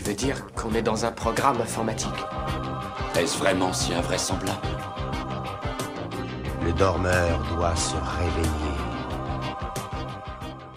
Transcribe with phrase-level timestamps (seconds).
[0.00, 2.08] Tu veux dire qu'on est dans un programme informatique
[3.18, 4.66] Est-ce vraiment si invraisemblable
[6.64, 8.78] Le dormeur doit se réveiller.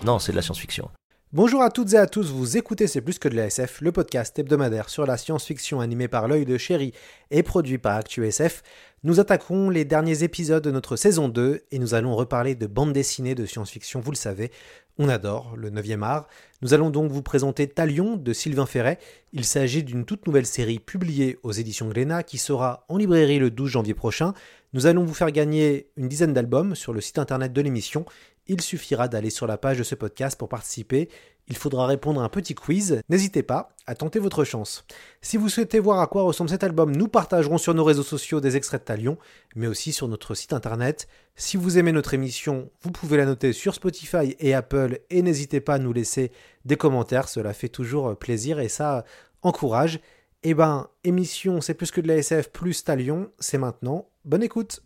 [0.04, 0.90] Non, c'est de la science-fiction.
[1.31, 3.94] Bonjour à toutes et à tous, vous écoutez C'est plus que de la SF, le
[3.94, 6.94] podcast hebdomadaire sur la science-fiction animé par l'œil de chéri
[7.31, 8.62] et produit par ActuSF.
[9.06, 12.94] Nous attaquons les derniers épisodes de notre saison 2 et nous allons reparler de bande
[12.94, 14.50] dessinée de science-fiction, vous le savez.
[14.98, 16.30] On adore le 9e art.
[16.62, 19.00] Nous allons donc vous présenter Talion de Sylvain Ferret.
[19.34, 23.52] Il s'agit d'une toute nouvelle série publiée aux éditions Glénat qui sera en librairie le
[23.52, 24.34] 12 janvier prochain.
[24.72, 28.06] Nous allons vous faire gagner une dizaine d'albums sur le site internet de l'émission.
[28.48, 31.10] Il suffira d'aller sur la page de ce podcast pour participer.
[31.49, 33.02] Il faudra répondre à un petit quiz.
[33.09, 34.86] N'hésitez pas à tenter votre chance.
[35.22, 38.39] Si vous souhaitez voir à quoi ressemble cet album, nous partagerons sur nos réseaux sociaux
[38.39, 39.17] des extraits de Talion,
[39.55, 41.08] mais aussi sur notre site internet.
[41.36, 45.59] Si vous aimez notre émission, vous pouvez la noter sur Spotify et Apple et n'hésitez
[45.59, 46.31] pas à nous laisser
[46.64, 49.03] des commentaires, cela fait toujours plaisir et ça
[49.41, 49.99] encourage.
[50.44, 54.08] Eh ben, émission C'est plus que de la SF plus Talion, c'est maintenant.
[54.25, 54.81] Bonne écoute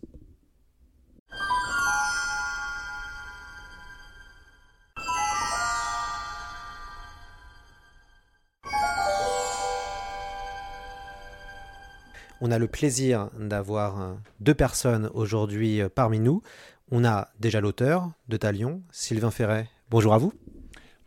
[12.40, 16.44] On a le plaisir d'avoir deux personnes aujourd'hui parmi nous.
[16.92, 19.68] On a déjà l'auteur de Talion, Sylvain Ferret.
[19.90, 20.32] Bonjour à vous.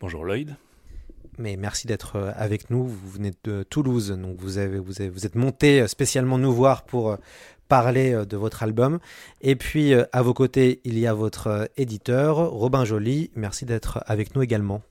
[0.01, 0.57] Bonjour Lloyd.
[1.37, 2.85] Mais merci d'être avec nous.
[2.85, 6.83] Vous venez de Toulouse, donc vous, avez, vous, avez, vous êtes monté spécialement nous voir
[6.83, 7.17] pour
[7.69, 8.99] parler de votre album.
[9.39, 13.31] Et puis à vos côtés, il y a votre éditeur, Robin Joly.
[13.35, 14.81] Merci d'être avec nous également.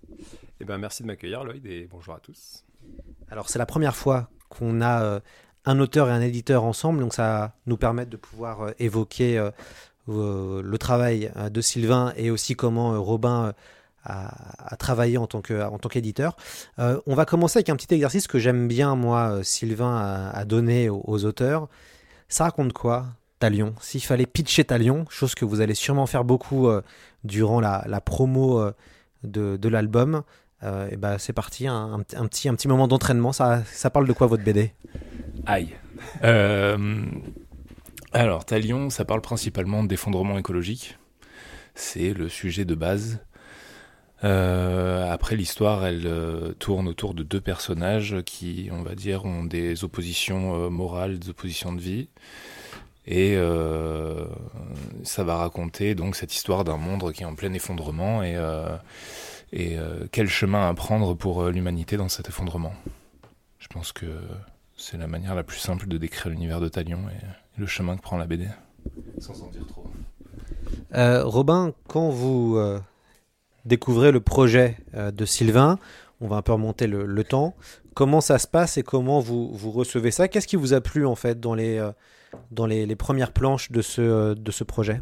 [0.60, 2.64] Eh ben, merci de m'accueillir Lloyd et bonjour à tous.
[3.30, 5.20] Alors c'est la première fois qu'on a
[5.64, 9.50] un auteur et un éditeur ensemble, donc ça nous permet de pouvoir euh, évoquer euh,
[10.08, 13.52] euh, le travail de Sylvain et aussi comment Robin
[14.04, 16.34] a, travaillé en tant qu'éditeur.
[16.78, 21.24] on va commencer avec un petit exercice que j'aime bien, moi, Sylvain, a, donné aux,
[21.26, 21.68] auteurs.
[22.28, 23.08] Ça raconte quoi,
[23.40, 23.74] Talion?
[23.80, 26.68] S'il fallait pitcher Talion, chose que vous allez sûrement faire beaucoup
[27.22, 28.64] durant la, promo
[29.22, 30.22] de l'album,
[30.62, 33.32] et ben c'est parti, un, petit, un petit moment d'entraînement.
[33.32, 34.72] Ça, ça parle de quoi votre BD
[35.46, 35.70] Aïe.
[36.24, 37.04] Euh,
[38.12, 40.98] alors, Talion, ça parle principalement d'effondrement écologique.
[41.74, 43.20] C'est le sujet de base.
[44.22, 49.44] Euh, après, l'histoire, elle euh, tourne autour de deux personnages qui, on va dire, ont
[49.44, 52.08] des oppositions morales, des oppositions de vie.
[53.06, 53.36] Et
[55.02, 58.36] ça va raconter donc cette histoire d'un monde qui est en plein effondrement et,
[59.52, 59.76] et
[60.12, 62.72] quel chemin à prendre pour l'humanité dans cet effondrement?
[63.58, 64.06] Je pense que
[64.76, 68.02] c'est la manière la plus simple de décrire l'univers de Talion et le chemin que
[68.02, 68.48] prend la BD.
[69.18, 69.84] Sans en dire trop.
[70.94, 72.80] Euh, Robin, quand vous euh,
[73.66, 75.78] découvrez le projet euh, de Sylvain,
[76.20, 77.54] on va un peu remonter le, temps.
[77.94, 80.28] Comment ça se passe et comment vous, vous recevez ça?
[80.28, 81.86] Qu'est-ce qui vous a plu en fait dans les,
[82.50, 85.00] dans les, les premières planches de ce, de ce projet?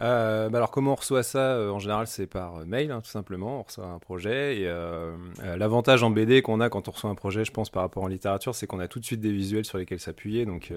[0.00, 3.00] Euh, bah alors comment on reçoit ça euh, En général, c'est par euh, mail, hein,
[3.00, 3.60] tout simplement.
[3.60, 4.58] On reçoit un projet.
[4.58, 8.02] Et l'avantage en BD qu'on a quand on reçoit un projet, je pense, par rapport
[8.02, 10.44] en littérature, c'est qu'on a tout de suite des visuels sur lesquels s'appuyer.
[10.44, 10.72] Donc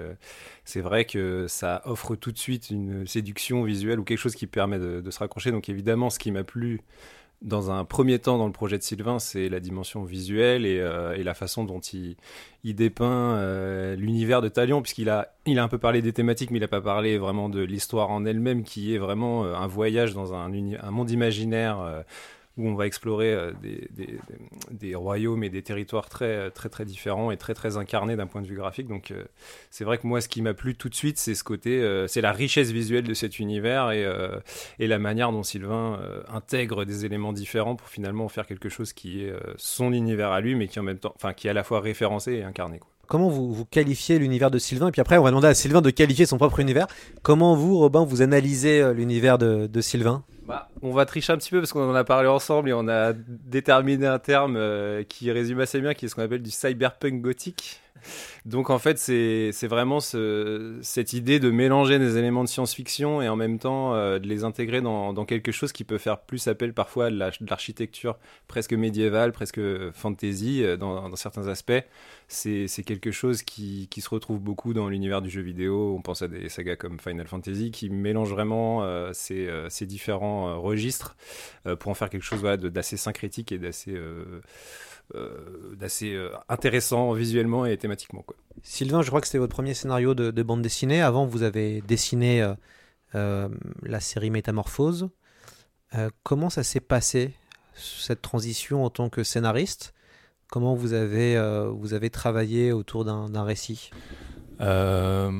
[0.65, 4.47] c'est vrai que ça offre tout de suite une séduction visuelle ou quelque chose qui
[4.47, 5.51] permet de, de se raccrocher.
[5.51, 6.81] Donc évidemment, ce qui m'a plu
[7.41, 11.15] dans un premier temps dans le projet de Sylvain, c'est la dimension visuelle et, euh,
[11.23, 12.17] la façon dont il,
[12.63, 16.51] il dépeint euh, l'univers de Talion, puisqu'il a, il a un peu parlé des thématiques,
[16.51, 19.67] mais il n'a pas parlé vraiment de l'histoire en elle-même, qui est vraiment euh, un
[19.67, 20.49] voyage dans un
[20.91, 22.03] monde imaginaire
[22.59, 23.51] où on va explorer euh,
[24.71, 28.41] des, royaumes et des territoires très, très, très différents et très, très incarnés d'un point
[28.41, 28.87] de vue graphique.
[28.87, 29.23] Donc, euh,
[29.71, 32.05] c'est vrai que moi, ce qui m'a plu tout de suite, c'est ce côté, euh,
[32.07, 37.31] c'est la richesse visuelle de cet univers et, la manière dont Sylvain intègre des éléments
[37.31, 40.83] différents pour finalement faire quelque chose qui est son univers à lui, mais qui en
[40.83, 42.79] même temps, enfin, qui est à la fois référencé et incarné.
[43.07, 44.87] comment vous, vous qualifiez l'univers de Sylvain?
[44.87, 46.87] Et puis après, on va demander à Sylvain de qualifier son propre univers.
[47.21, 50.23] Comment vous, Robin, vous analysez l'univers de Sylvain?
[50.49, 52.87] Bah, on va tricher un petit peu parce qu'on en a parlé ensemble et on
[52.87, 56.49] a déterminé un terme euh, qui résume assez bien, qui est ce qu'on appelle du
[56.49, 57.81] cyberpunk gothique.
[58.45, 63.29] Donc en fait, c'est vraiment ce- cette idée de mélanger des éléments de science-fiction et
[63.29, 66.47] en même temps euh, de les intégrer dans, dans quelque chose qui peut faire plus
[66.47, 68.17] appel parfois à de la- de l'architecture
[68.47, 69.59] presque médiévale, presque
[69.91, 71.71] fantasy euh, dans, certains aspects.
[72.27, 75.95] C'est quelque chose qui, qui se retrouve beaucoup dans l'univers du jeu vidéo.
[75.97, 79.85] On pense à des sagas comme Final Fantasy qui mélangent vraiment euh, ces, euh, ces
[79.85, 81.15] différents euh, registres
[81.65, 84.41] euh, pour en faire quelque chose voilà, d'assez syncrétique et d'assez euh, euh,
[85.77, 88.21] d'assez euh, intéressant visuellement et thématiquement.
[88.21, 88.35] Quoi.
[88.61, 91.01] Sylvain, je crois que c'était votre premier scénario de, de bande dessinée.
[91.01, 92.53] Avant, vous avez dessiné euh,
[93.15, 93.49] euh,
[93.83, 95.09] la série Métamorphose.
[95.95, 97.33] Euh, comment ça s'est passé,
[97.73, 99.93] cette transition en tant que scénariste?
[100.51, 103.91] Comment vous avez, euh, vous avez travaillé autour d'un d'un récit?
[104.61, 105.31] Euh,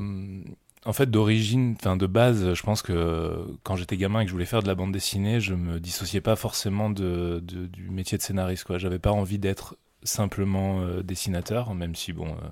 [0.85, 4.33] en fait, d'origine, enfin de base, je pense que quand j'étais gamin et que je
[4.33, 8.23] voulais faire de la bande dessinée, je me dissociais pas forcément de, du métier de
[8.23, 8.63] scénariste.
[8.63, 12.47] Quoi, j'avais pas envie d'être simplement euh, dessinateur, même si bon, euh,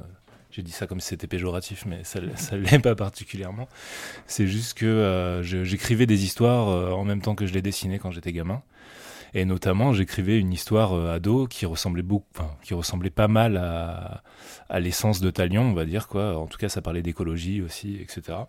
[0.51, 3.69] j'ai dit ça comme si c'était péjoratif, mais ça, ça l'est pas particulièrement.
[4.25, 8.11] C'est juste que euh, j'écrivais des histoires en même temps que je les dessinais quand
[8.11, 8.61] j'étais gamin.
[9.33, 12.25] Et notamment, j'écrivais une histoire euh, ado qui ressemblait beaucoup,
[12.63, 16.37] qui ressemblait pas mal à, l'essence de Talion, on va dire quoi.
[16.37, 18.39] En tout cas, ça parlait d'écologie aussi, etc.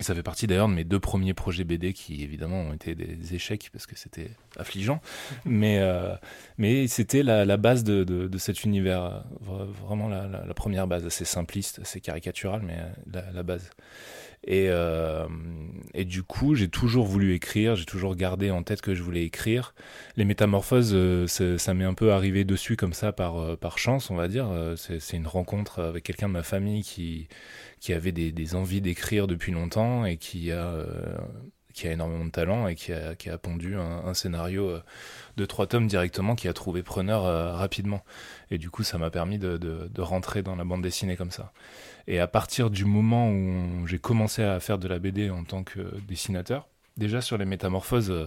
[0.00, 2.96] Et ça fait partie d'ailleurs de mes deux premiers projets BD qui évidemment ont été
[2.96, 5.00] des échecs parce que c'était affligeant,
[5.44, 6.16] mais euh,
[6.58, 11.24] mais c'était la, base de, de, cet univers, euh, vra- vraiment la, première base, assez
[11.24, 12.76] simpliste, assez caricaturale, mais
[13.32, 13.70] la base.
[14.46, 15.26] Et, euh,
[15.94, 19.24] et du coup, j'ai toujours voulu écrire, j'ai toujours gardé en tête que je voulais
[19.24, 19.74] écrire.
[20.16, 24.10] Les métamorphoses, euh, ça, m'est un peu arrivé dessus comme ça par, euh, par chance,
[24.10, 24.48] on va dire.
[24.76, 27.28] C'est une rencontre avec quelqu'un de ma famille qui,
[27.80, 30.86] qui avait des, envies d'écrire depuis longtemps et qui a,
[31.74, 34.82] qui a énormément de talent et qui a, qui a pondu un, scénario euh,
[35.36, 38.02] de trois tomes directement qui a trouvé preneur euh, rapidement.
[38.50, 41.52] Et du coup, ça m'a permis de, de, rentrer dans la bande dessinée comme ça.
[42.06, 45.64] Et à partir du moment où j'ai commencé à faire de la BD en tant
[45.64, 48.26] que dessinateur, déjà sur les métamorphoses, euh,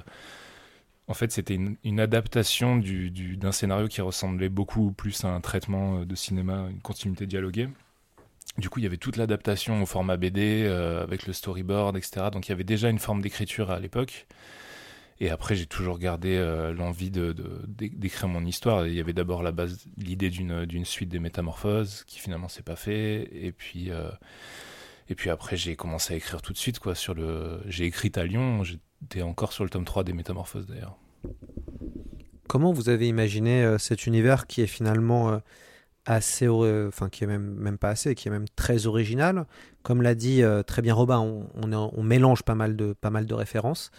[1.08, 5.40] en fait, c'était une, adaptation du- du- d'un scénario qui ressemblait beaucoup plus à un
[5.40, 7.70] traitement de cinéma, une continuité dialoguée.
[8.58, 12.28] Du coup, il y avait toute l'adaptation au format BD, euh, avec le storyboard, etc.
[12.32, 14.26] Donc il y avait déjà une forme d'écriture à l'époque.
[15.20, 18.88] Et après, j'ai toujours gardé euh, l'envie d'écrire mon histoire.
[18.88, 22.76] Il y avait d'abord la base, l'idée d'une, suite des métamorphoses, qui finalement s'est pas
[22.76, 23.30] fait.
[23.32, 24.10] Et puis, euh,
[25.10, 28.12] et puis après, j'ai commencé à écrire tout de suite, quoi, sur le, j'ai écrit
[28.16, 28.64] à Lyon.
[28.64, 30.98] J'étais encore sur le tome 3 des métamorphoses, d'ailleurs.
[32.48, 35.42] Comment vous avez imaginé cet univers qui est finalement
[36.08, 39.46] assez, enfin qui est même, même pas assez, qui est même très original
[39.84, 43.26] Comme l'a dit euh, très bien Robin, on, on, mélange pas mal de, pas mal
[43.26, 43.92] de références.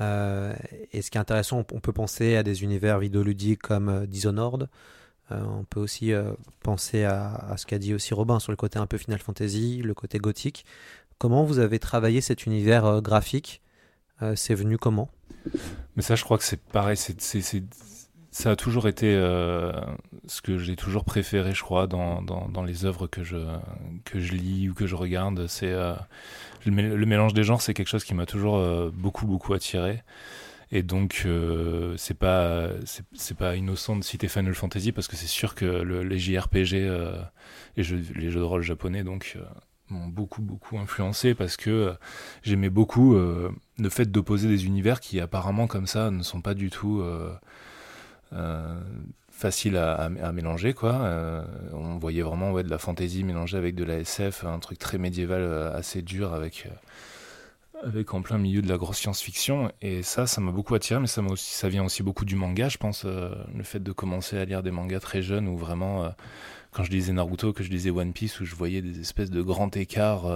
[0.00, 0.52] Euh,
[0.92, 4.68] et ce qui est intéressant, on, peut penser à des univers vidéoludiques comme euh, Dishonored.
[5.30, 6.12] On peut aussi
[6.62, 9.80] penser à, à ce qu'a dit aussi Robin sur le côté un peu Final Fantasy,
[9.82, 10.66] le côté gothique.
[11.16, 13.62] Comment vous avez travaillé cet univers graphique?
[14.36, 15.08] C'est venu comment?
[15.96, 16.98] Mais ça, je crois que c'est pareil.
[16.98, 17.18] C'est-
[18.34, 19.70] ça a toujours été euh,
[20.26, 23.36] ce que j'ai toujours préféré, je crois, dans, dans, les œuvres que je,
[24.04, 25.46] que je lis ou que je regarde.
[25.46, 25.94] C'est euh,
[26.66, 29.54] le, mé- le mélange des genres, c'est quelque chose qui m'a toujours euh, beaucoup, beaucoup
[29.54, 30.02] attiré.
[30.72, 31.28] Et donc,
[31.96, 32.70] c'est pas,
[33.14, 36.90] c'est, pas innocent de citer Final Fantasy parce que c'est sûr que le- les JRPG,
[37.76, 39.38] les, jeux, les jeux de rôle japonais, donc,
[39.90, 41.94] m'ont beaucoup, beaucoup influencé parce que
[42.42, 46.70] j'aimais beaucoup le fait d'opposer des univers qui apparemment comme ça ne sont pas du
[46.70, 47.00] tout
[48.34, 48.80] euh,
[49.30, 50.92] faciles à, mélanger quoi.
[50.92, 54.78] Euh, on voyait vraiment ouais, de la fantasy mélangée avec de la SF, un truc
[54.78, 56.68] très médiéval euh, assez dur avec
[57.82, 61.08] avec en plein milieu de la grosse science-fiction et ça ça m'a beaucoup attiré mais
[61.08, 64.44] ça aussi ça vient aussi beaucoup du manga je pense le fait de commencer à
[64.44, 66.10] lire des mangas très jeunes où vraiment
[66.70, 69.42] quand je lisais Naruto, que je lisais One Piece, où je voyais des espèces de
[69.42, 70.26] grands écarts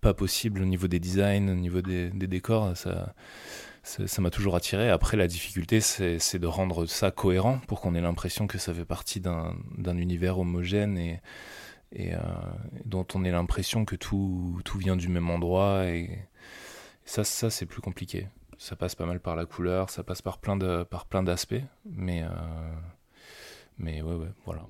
[0.00, 3.14] pas possibles au niveau des designs, au niveau des, des décors, ça
[3.86, 4.90] ça m'a toujours attiré.
[4.90, 8.84] Après, la difficulté, c'est de rendre ça cohérent pour qu'on ait l'impression que ça fait
[8.84, 11.20] partie d'un univers homogène et,
[11.96, 12.18] euh,
[12.84, 15.86] dont on ait l'impression que tout, vient du même endroit.
[15.86, 16.18] Et,
[17.04, 18.26] ça, ça c'est plus compliqué.
[18.58, 22.28] Ça passe pas mal par la couleur, ça passe par plein d'aspects, mais euh,
[23.78, 24.66] mais ouais ouais voilà.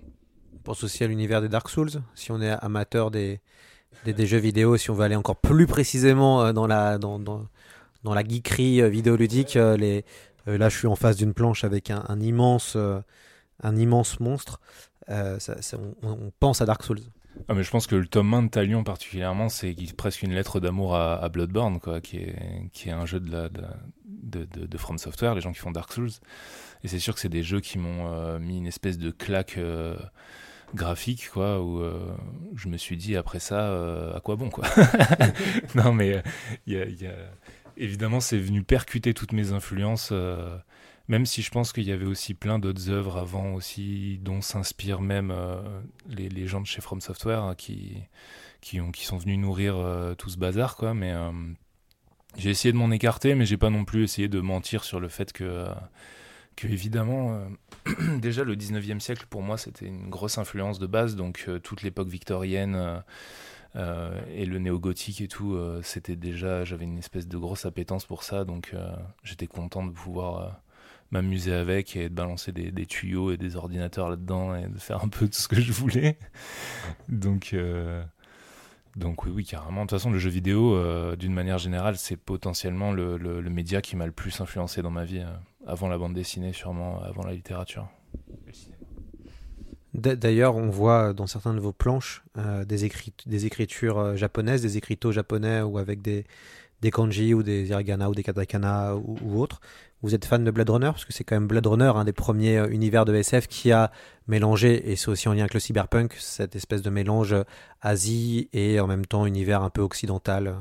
[0.55, 3.41] On pense aussi à l'univers des Dark Souls, si on est amateur des,
[4.05, 7.47] jeux vidéo, si on veut aller encore plus précisément euh, dans la, dans,
[8.07, 9.57] dans la geekerie euh, vidéoludique.
[9.57, 10.05] euh, Les,
[10.47, 12.77] euh, là, je suis en face d'une planche avec un, immense,
[13.63, 14.61] un immense monstre.
[15.09, 17.01] On, pense à Dark Souls.
[17.49, 20.61] Ah, mais je pense que le tome 1 de Talion particulièrement, c'est presque une lettre
[20.61, 25.59] d'amour à, Bloodborne, quoi, qui est, un jeu de, la, From Software, les gens qui
[25.59, 26.13] font Dark Souls.
[26.85, 29.59] Et c'est sûr que c'est des jeux qui m'ont mis une espèce de claque
[30.75, 31.83] graphique, quoi, où
[32.55, 34.65] je me suis dit après ça, à quoi bon, quoi?
[35.75, 36.23] non, mais
[36.67, 37.11] il y a,
[37.77, 40.13] évidemment, c'est venu percuter toutes mes influences.
[41.09, 45.01] Même si je pense qu'il y avait aussi plein d'autres œuvres avant aussi, dont s'inspirent
[45.01, 45.33] même
[46.09, 48.03] les, les, gens de chez From Software hein, qui,
[48.61, 49.77] qui, ont, qui sont venus nourrir
[50.19, 50.95] tout ce bazar, quoi.
[50.95, 51.15] Mais
[52.37, 55.09] j'ai essayé de m'en écarter, mais j'ai pas non plus essayé de mentir sur le
[55.09, 55.67] fait que,
[56.55, 57.49] que évidemment,
[57.87, 61.59] euh, déjà le 19e siècle pour moi c'était une grosse influence de base, donc euh,
[61.59, 63.03] toute l'époque victorienne
[63.77, 68.23] euh, et le néo-gothique et tout, c'était déjà, j'avais une espèce de grosse appétence pour
[68.23, 68.75] ça, donc
[69.23, 70.61] j'étais content de pouvoir
[71.13, 75.05] m'amuser avec et de balancer des, des, tuyaux et des ordinateurs là-dedans et de faire
[75.05, 76.19] un peu tout ce que je voulais.
[77.09, 77.55] donc.
[78.97, 79.83] Donc oui, oui, carrément.
[79.83, 83.95] De toute façon, le jeu vidéo, euh, d'une manière générale, c'est potentiellement le, média qui
[83.95, 85.31] m'a le plus influencé dans ma vie, euh,
[85.67, 87.89] avant la bande dessinée, sûrement, avant la littérature.
[89.97, 92.91] D'ailleurs, on voit dans certains de vos planches euh, des,
[93.25, 96.25] des, écritures japonaises, des écriteaux japonais ou avec des,
[96.93, 99.61] kanji ou des hiragana ou des katakana ou, ou autres.
[100.03, 100.87] Vous êtes fan de Blade Runner?
[100.87, 103.73] Parce que c'est quand même Blade Runner, un des premiers euh, univers de SF qui
[103.73, 103.91] a
[104.29, 107.45] mélangé, et c'est aussi en lien avec le cyberpunk, cette espèce de mélange euh,
[107.81, 110.57] Asie et en même temps univers un peu occidental.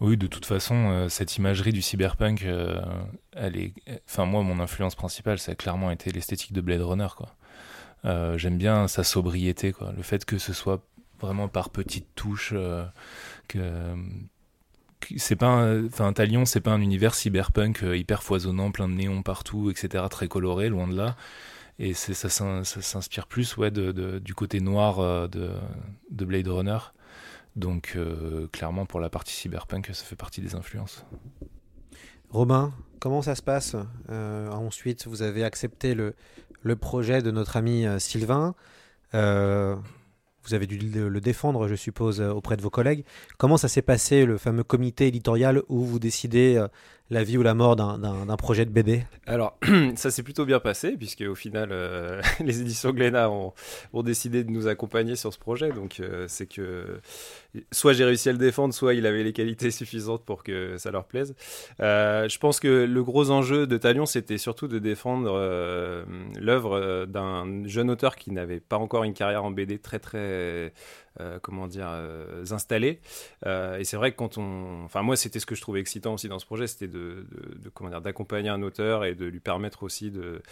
[0.00, 2.46] Oui, de toute façon, euh, cette imagerie du cyberpunk,
[3.32, 3.72] elle est.
[4.06, 7.34] Enfin, moi, mon influence principale, ça a clairement été l'esthétique de Blade Runner, quoi.
[8.04, 9.92] J'aime bien sa sobriété, quoi.
[9.96, 10.82] Le fait que ce soit
[11.20, 12.54] vraiment par petites touches,
[13.48, 13.58] que
[15.16, 19.22] c'est pas enfin Talion c'est pas un univers cyberpunk euh, hyper foisonnant plein de néons
[19.22, 21.16] partout etc très coloré loin de là.
[21.78, 25.50] Et c'est ça, s'inspire plus ouais de, du côté noir euh, de,
[26.10, 26.78] de Blade Runner.
[27.56, 31.04] Donc euh, clairement pour la partie cyberpunk ça fait partie des influences.
[32.28, 33.76] Robin comment ça se passe?
[34.08, 36.14] Ensuite vous avez accepté le,
[36.62, 38.54] le projet de notre ami Sylvain
[40.44, 43.04] vous avez dû le défendre, je suppose, auprès de vos collègues.
[43.38, 46.68] Comment ça s'est passé, le fameux comité éditorial où vous décidez euh,
[47.10, 49.58] la vie ou la mort d'un projet de BD Alors,
[49.96, 53.52] ça s'est plutôt bien passé, puisque au final, euh, les éditions Glénat ont,
[54.02, 55.72] décidé de nous accompagner sur ce projet.
[55.72, 57.00] Donc, euh, c'est que
[57.72, 60.90] soit j'ai réussi à le défendre, soit il avait les qualités suffisantes pour que ça
[60.92, 61.34] leur plaise.
[61.80, 65.30] Euh, je pense que le gros enjeu de Talion, c'était surtout de défendre
[66.38, 70.72] l'œuvre d'un jeune auteur qui n'avait pas encore une carrière en BD très, très
[71.42, 73.00] comment dire, euh, installés.
[73.46, 76.14] Euh, et c'est vrai que quand on, enfin moi c'était ce que je trouvais excitant
[76.14, 77.24] aussi dans ce projet, c'était de,
[77.74, 80.42] comment dire, d'accompagner un auteur et de lui permettre aussi de,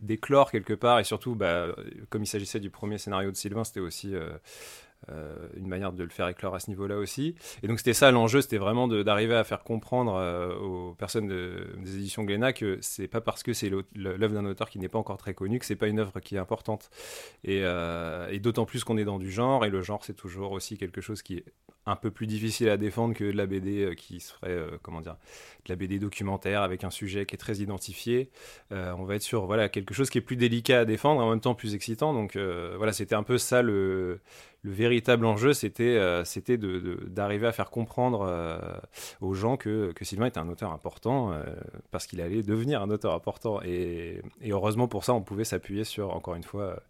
[0.00, 1.68] d'éclore quelque part et surtout, bah,
[2.10, 4.14] comme il s'agissait du premier scénario de Sylvain, c'était aussi
[5.10, 7.34] euh, une manière de le faire éclore à ce niveau-là aussi.
[7.62, 11.96] Et donc c'était ça l'enjeu, c'était vraiment d'arriver à faire comprendre euh, aux personnes des
[11.96, 15.16] éditions Glénat que c'est pas parce que c'est l'œuvre d'un auteur qui n'est pas encore
[15.16, 16.88] très connu que c'est pas une œuvre qui est importante.
[17.42, 20.52] Et, euh, et d'autant plus qu'on est dans du genre, et le genre c'est toujours
[20.52, 21.44] aussi quelque chose qui est
[21.84, 25.16] un peu plus difficile à défendre que de la BD qui serait, comment dire,
[25.64, 28.30] de la BD documentaire avec un sujet qui est très identifié.
[28.70, 31.40] on va être sur voilà quelque chose qui est plus délicat à défendre, en même
[31.40, 32.14] temps plus excitant.
[32.14, 34.20] Donc voilà, c'était un peu ça le
[34.64, 36.22] le véritable enjeu, c'était euh,
[37.08, 38.58] d'arriver à faire comprendre euh,
[39.20, 41.42] aux gens que, Sylvain était un auteur important euh,
[41.90, 43.60] parce qu'il allait devenir un auteur important.
[43.64, 46.80] Et, heureusement pour ça, on pouvait s'appuyer sur, encore une fois,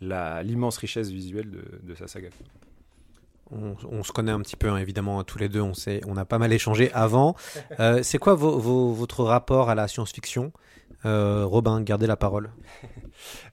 [0.00, 2.28] l'immense richesse visuelle de, de sa saga.
[3.52, 5.60] On, se connaît un petit peu, hein, évidemment, tous les deux.
[5.60, 7.34] On, sait, on a pas mal échangé avant.
[8.02, 10.52] c'est quoi votre rapport à la science-fiction?
[11.04, 12.50] Robin, gardez la parole.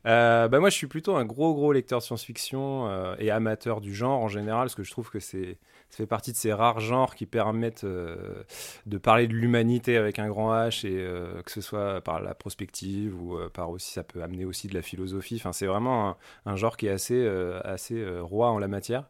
[0.05, 3.81] Euh, bah moi, je suis plutôt un gros, gros lecteur de science-fiction euh, et amateur
[3.81, 5.57] du genre en général, parce que je trouve que c'est
[5.89, 8.43] ça fait partie de ces rares genres qui permettent euh,
[8.85, 13.15] de parler de l'humanité avec un grand H et que ce soit par la prospective
[13.21, 15.35] ou par aussi ça peut amener aussi de la philosophie.
[15.35, 17.27] Enfin, c'est vraiment un, genre qui est assez
[17.63, 19.05] assez roi en la matière.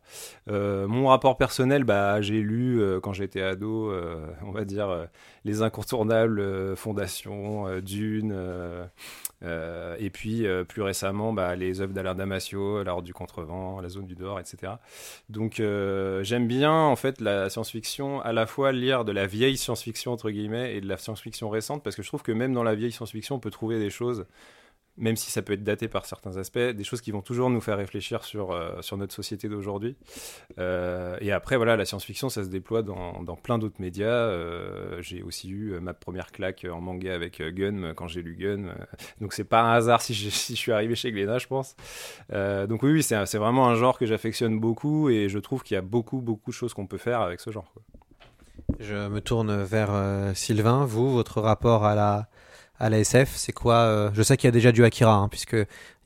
[0.47, 3.91] mon rapport personnel, bah j'ai lu quand j'étais ado,
[4.43, 5.07] on va dire
[5.45, 8.35] les incontournables Fondation, Dune.
[9.43, 13.89] Euh, et puis euh, plus récemment, bah, les œuvres d'Alain Damasio, L'art du contrevent, La
[13.89, 14.73] zone du dehors, etc.
[15.29, 19.57] Donc euh, j'aime bien en fait la science-fiction, à la fois lire de la vieille
[19.57, 22.63] science-fiction entre guillemets et de la science-fiction récente, parce que je trouve que même dans
[22.63, 24.25] la vieille science-fiction, on peut trouver des choses
[24.97, 27.61] même si ça peut être daté par certains aspects, des choses qui vont toujours nous
[27.61, 29.95] faire réfléchir sur, euh, sur notre société d'aujourd'hui.
[30.57, 34.07] Euh, et après, voilà, la science-fiction, ça se déploie dans, dans plein d'autres médias.
[34.07, 38.75] Euh, j'ai aussi eu ma première claque en manga avec Gun quand j'ai lu Gun.
[39.21, 41.75] donc c'est pas un hasard si je, si je suis arrivé chez Glénat, je pense.
[42.31, 45.77] donc oui, oui c'est vraiment un genre que j'affectionne beaucoup et je trouve qu'il y
[45.77, 47.71] a beaucoup, beaucoup de choses qu'on peut faire avec ce genre.
[48.79, 49.91] Je me tourne vers
[50.35, 50.85] Sylvain.
[50.85, 52.27] Vous, votre rapport à la
[52.79, 55.57] à la SF C'est quoi Je sais qu'il y a déjà du Akira, hein, puisque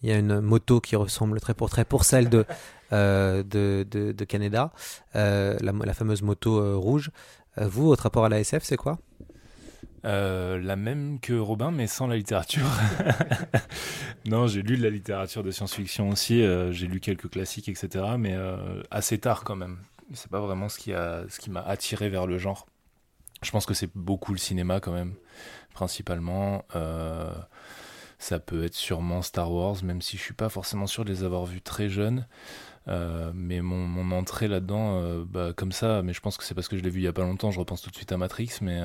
[0.04, 2.46] il y a une moto qui ressemble très pour très pour celle de
[2.92, 3.44] de,
[3.90, 4.72] de, de, Canada,
[5.13, 7.12] la, la, fameuse moto rouge.
[7.58, 9.00] vous, votre rapport à la SF, c'est quoi?
[10.04, 12.66] Euh, la même que Robin, mais sans la littérature.
[14.25, 16.42] non, j'ai lu de la littérature de science-fiction aussi.
[16.42, 18.06] Euh, j'ai lu quelques classiques, etc.
[18.18, 19.78] Mais euh, assez tard quand même.
[20.13, 22.66] C'est pas vraiment ce qui a, ce qui m'a attiré vers le genre.
[23.44, 25.16] Je pense que c'est beaucoup le cinéma quand même,
[25.72, 26.66] principalement.
[28.20, 31.24] ça peut être sûrement Star Wars, même si je suis pas forcément sûr de les
[31.24, 32.28] avoir vus très jeunes.
[32.88, 36.84] mais mon, entrée là-dedans, bah, comme ça, mais je pense que c'est parce que je
[36.84, 38.80] l'ai vu il y a pas longtemps, je repense tout de suite à Matrix, mais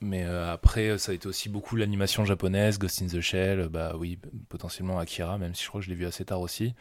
[0.00, 3.94] mais euh, après, ça a été aussi beaucoup l'animation japonaise, Ghost in the Shell, bah
[3.96, 6.74] oui, potentiellement Akira, même si je crois que je l'ai vu assez tard aussi.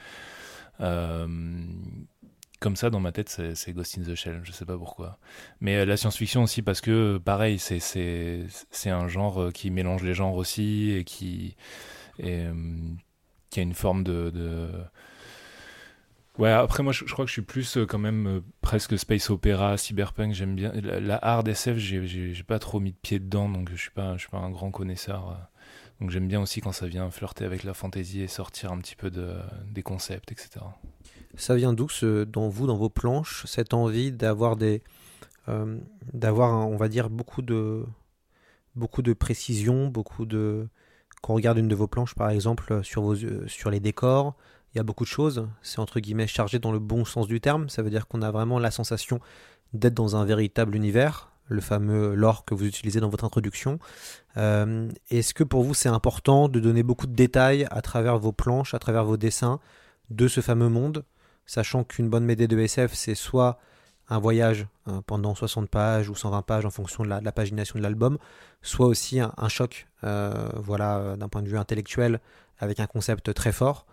[2.55, 5.19] Euh, comme ça, dans ma tête, c'est Ghost in the Shell, je sais pas pourquoi.
[5.62, 10.35] Mais euh, la science-fiction aussi, parce que pareil, c'est un genre qui mélange les genres
[10.35, 11.55] aussi et qui,
[12.17, 14.31] qui a une forme de,
[16.38, 19.29] Ouais, après moi je, crois que je suis plus euh, quand même euh, presque space
[19.29, 20.74] opéra, cyberpunk, j'aime bien.
[20.74, 24.27] La, hard SF, j'ai pas trop mis de pied dedans, donc je suis pas, suis
[24.27, 25.29] pas un grand connaisseur.
[25.29, 25.35] Euh.
[26.01, 28.97] donc j'aime bien aussi quand ça vient flirter avec la fantaisie et sortir un petit
[28.97, 29.33] peu de,
[29.71, 30.65] des concepts, etc.
[31.37, 31.87] Ça vient d'où
[32.27, 34.81] dans vous, dans vos planches, cette envie d'avoir des,
[36.13, 37.85] d'avoir, on va dire, beaucoup de,
[38.75, 40.67] beaucoup de précision, beaucoup de,
[41.21, 43.15] quand on regarde une de vos planches par exemple sur vos,
[43.47, 44.35] sur les décors
[44.75, 45.47] il y a beaucoup de choses.
[45.61, 47.69] C'est entre guillemets chargé dans le bon sens du terme.
[47.69, 49.21] Ça veut dire qu'on a vraiment la sensation
[49.73, 53.79] d'être dans un véritable univers, le fameux lore que vous utilisez dans votre introduction.
[54.35, 58.33] Euh, est-ce que pour vous c'est important de donner beaucoup de détails à travers vos
[58.33, 59.61] planches, à travers vos dessins
[60.09, 61.05] de ce fameux monde,
[61.45, 63.59] sachant qu'une bonne BD de SF c'est soit
[64.09, 67.83] un voyage hein, pendant 60 pages ou 120 pages en fonction de la, pagination de
[67.83, 68.17] l'album,
[68.61, 72.19] soit aussi un, choc, euh, voilà, d'un point de vue intellectuel,
[72.59, 73.85] avec un concept très fort.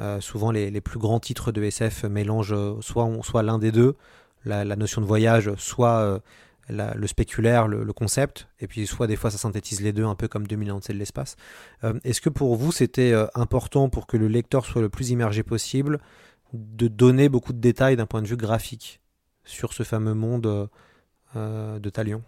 [0.00, 3.96] Euh, souvent, les, plus grands titres de SF mélangent euh, soit, l'un des deux,
[4.44, 6.18] la, notion de voyage, soit euh,
[6.68, 10.28] le spéculaire, le, concept, et puis soit des fois ça synthétise les deux, un peu
[10.28, 11.36] comme 2000 ans de l'espace.
[12.04, 16.00] Est-ce que pour vous, c'était important pour que le lecteur soit le plus immergé possible
[16.56, 19.00] de donner beaucoup de détails d'un point de vue graphique
[19.44, 20.68] sur ce fameux monde
[21.34, 22.22] de Talion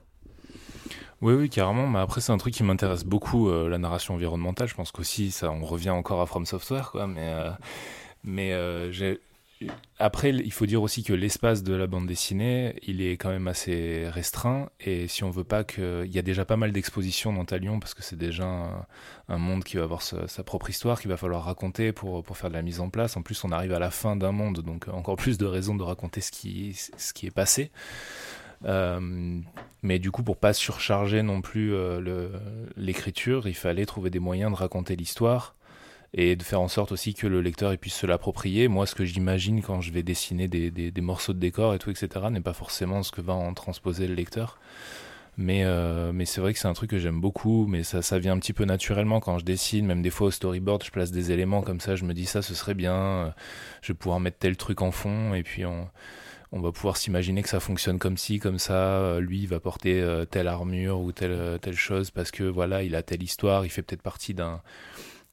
[1.20, 1.86] oui, oui, carrément.
[1.88, 4.68] Mais après, c'est un truc qui m'intéresse beaucoup, euh, la narration environnementale.
[4.68, 7.06] Je pense qu'aussi, ça, on revient encore à From Software, quoi.
[7.06, 7.50] Mais, euh,
[8.22, 9.20] mais euh, j'ai...
[9.98, 13.48] après, il faut dire aussi que l'espace de la bande dessinée, il est quand même
[13.48, 14.70] assez restreint.
[14.80, 17.80] Et si on veut pas que, il y a déjà pas mal d'expositions dans Talion
[17.80, 18.86] parce que c'est déjà
[19.28, 22.50] un, monde qui va avoir sa, propre histoire, qu'il va falloir raconter pour pour faire
[22.50, 23.16] de la mise en place.
[23.16, 25.82] En plus, on arrive à la fin d'un monde, donc encore plus de raisons de
[25.82, 27.72] raconter ce qui ce qui est passé.
[28.64, 29.40] Euh,
[29.82, 32.28] mais du coup, pour pas surcharger non plus euh,
[32.76, 35.54] l'écriture, il fallait trouver des moyens de raconter l'histoire
[36.14, 38.68] et de faire en sorte aussi que le lecteur puisse se l'approprier.
[38.68, 41.90] Moi, ce que j'imagine quand je vais dessiner des, des, morceaux de décor et tout,
[41.90, 44.58] etc., n'est pas forcément ce que va en transposer le lecteur.
[45.36, 48.18] Mais, euh, mais c'est vrai que c'est un truc que j'aime beaucoup, mais ça, ça
[48.18, 49.86] vient un petit peu naturellement quand je dessine.
[49.86, 52.42] Même des fois au storyboard, je place des éléments comme ça, je me dis ça,
[52.42, 53.34] ce serait bien,
[53.82, 55.88] je vais pouvoir mettre tel truc en fond, et puis on
[56.52, 58.98] on va pouvoir s'imaginer que ça fonctionne comme ci, comme ça.
[59.00, 62.44] Euh, lui, il va porter euh, telle armure ou telle, euh, telle chose parce que
[62.44, 64.62] voilà, il a telle histoire, il fait peut-être partie d'un.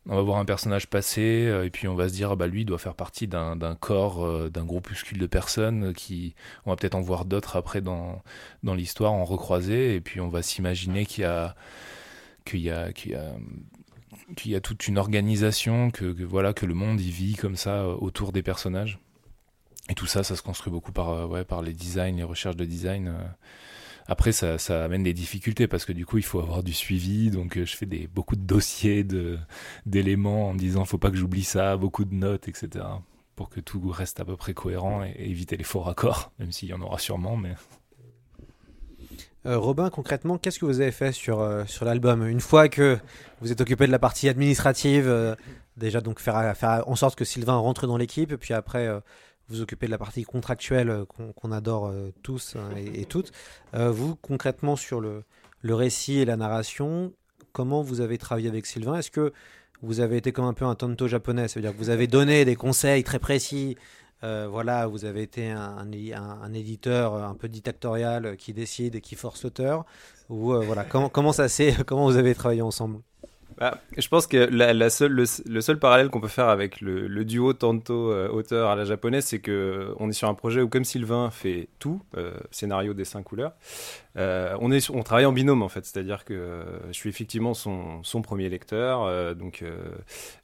[0.08, 2.62] On va voir un personnage passer et puis on va se dire ah bah lui
[2.62, 7.02] il doit faire partie d'un corps, d'un groupuscule de personnes qui on va peut-être en
[7.02, 8.22] voir d'autres après dans
[8.62, 11.56] dans l'histoire en recroiser et puis on va s'imaginer qu'il y a
[12.46, 13.32] qu'il y a qu'il y a
[14.36, 18.32] qu'il a toute une organisation que, voilà que le monde y vit comme ça autour
[18.32, 19.00] des personnages
[19.90, 22.56] et tout ça, ça se construit beaucoup par, euh, ouais, par les designs, les recherches
[22.56, 23.14] de design.
[24.08, 24.12] Euh.
[24.12, 27.30] Après, ça, amène des difficultés parce que du coup, il faut avoir du suivi.
[27.32, 29.06] Donc, euh, je fais beaucoup de dossiers
[29.86, 32.86] d'éléments en disant, faut pas que j'oublie ça, beaucoup de notes, etc.
[33.36, 36.70] Pour que tout reste à peu près cohérent et, éviter les faux raccords, même s'il
[36.70, 37.38] y en aura sûrement.
[37.38, 37.56] Mais...
[39.46, 42.28] Robin, concrètement, qu'est-ce que vous avez fait sur, sur l'album?
[42.28, 42.98] Une fois que
[43.42, 45.38] vous êtes occupé de la partie administrative,
[45.78, 48.90] déjà donc faire, faire en sorte que Sylvain rentre dans l'équipe, puis après
[49.50, 53.32] vous occupez de la partie contractuelle euh, qu'on adore euh, tous hein, et, toutes.
[53.74, 55.24] Euh, vous, concrètement, sur le,
[55.64, 57.14] récit et la narration,
[57.52, 58.98] comment vous avez travaillé avec Sylvain?
[58.98, 59.34] Est-ce que
[59.82, 61.48] vous avez été comme un peu un tonto japonais?
[61.48, 63.78] C'est-à-dire que vous avez donné des conseils très précis
[64.50, 65.92] voilà, vous avez été un,
[66.52, 69.86] éditeur un peu dictatorial qui décide et qui force l'auteur?
[70.30, 73.02] Ou voilà, comment ça s'est, comment vous avez travaillé ensemble?
[73.58, 78.28] Bah, je pense que le, seul parallèle qu'on peut faire avec le, duo Tanto euh,
[78.30, 81.70] auteur à la japonaise, c'est que on est sur un projet où comme Sylvain fait
[81.80, 83.54] tout, euh, scénario, dessin, couleur,
[84.18, 87.54] Euh, on, est, on travaille en binôme en fait, c'est-à-dire que euh, je suis effectivement
[87.54, 89.64] son, son premier lecteur, euh, donc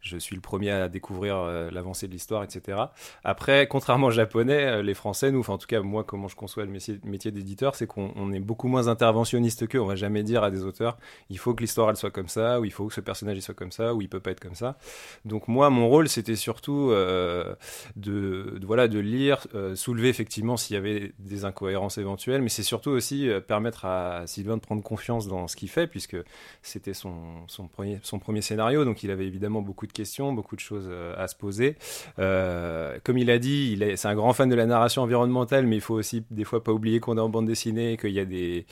[0.01, 2.77] je suis le premier à découvrir l'avancée de l'histoire, etc.
[3.23, 6.65] Après, contrairement aux japonais, les français, nous, enfin en tout cas moi, comment je conçois
[6.65, 9.79] le métier, d'éditeur, c'est qu'on est beaucoup moins interventionniste qu'eux.
[9.79, 10.97] On va jamais dire à des auteurs,
[11.29, 13.41] il faut que l'histoire elle soit comme ça, ou il faut que ce personnage il
[13.41, 14.77] soit comme ça, ou il peut pas être comme ça.
[15.25, 17.55] Donc moi, mon rôle, c'était surtout de,
[17.95, 22.91] de, voilà de lire, soulever effectivement s'il y avait des incohérences éventuelles, mais c'est surtout
[22.91, 26.17] aussi permettre à Sylvain de prendre confiance dans ce qu'il fait, puisque
[26.62, 27.13] c'était son,
[27.47, 30.88] son, premier, son premier scénario, donc il avait évidemment beaucoup de questions, beaucoup de choses
[30.89, 31.78] euh, à se poser.
[32.19, 35.76] Euh, comme il a dit, il c'est un grand fan de la narration environnementale, mais
[35.76, 38.26] il faut aussi des fois pas oublier qu'on est en bande dessinée, qu'il y a
[38.26, 38.65] des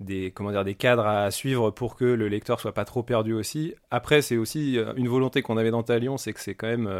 [0.00, 3.34] des comment dire des cadres à suivre pour que le lecteur soit pas trop perdu
[3.34, 3.74] aussi.
[3.90, 6.90] Après, c'est aussi euh, une volonté qu'on avait dans Talion, c'est que c'est quand même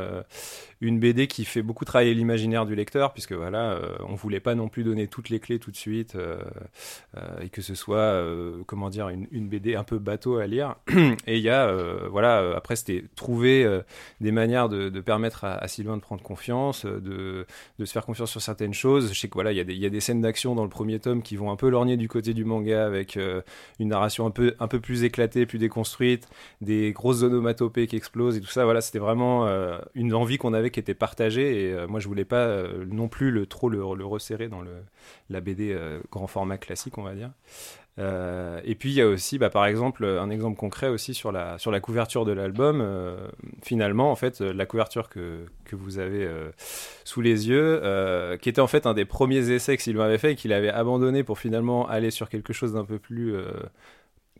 [0.80, 4.54] une BD qui fait beaucoup travailler l'imaginaire du lecteur, puisque voilà, euh, on voulait pas
[4.54, 6.16] non plus donner toutes les clés tout de suite
[7.42, 8.22] et que ce soit
[8.66, 10.76] comment dire une, une, BD un peu bateau à lire.
[11.26, 11.72] et il y a
[12.08, 13.80] voilà, après c'était trouver
[14.20, 17.46] des manières de, permettre à, Sylvain de prendre confiance, de,
[17.78, 19.12] de se faire confiance sur certaines choses.
[19.12, 20.68] Je sais que voilà, il y a des, y a des scènes d'action dans le
[20.68, 23.42] premier tome qui vont un peu lorgner du côté du manga avec euh,
[23.78, 26.28] une narration un peu, un peu plus éclatée, plus déconstruite,
[26.60, 28.64] des grosses onomatopées qui explosent et tout ça.
[28.64, 32.08] Voilà, c'était vraiment euh, une envie qu'on avait qui était partagée et euh, moi je
[32.08, 34.72] voulais pas non plus le, trop le, resserrer dans le,
[35.28, 35.76] la BD
[36.10, 37.30] grand format classique, on va dire.
[38.00, 41.32] Euh, et puis il y a aussi, bah, par exemple, un exemple concret aussi sur
[41.32, 42.80] la, sur la couverture de l'album.
[42.80, 43.28] Euh,
[43.62, 46.50] finalement, en fait, la couverture que, que vous avez euh,
[47.04, 47.82] sous les yeux,
[48.40, 50.70] qui était en fait un des premiers essais que Sylvain avait fait et qu'il avait
[50.70, 53.34] abandonné pour finalement aller sur quelque chose d'un peu plus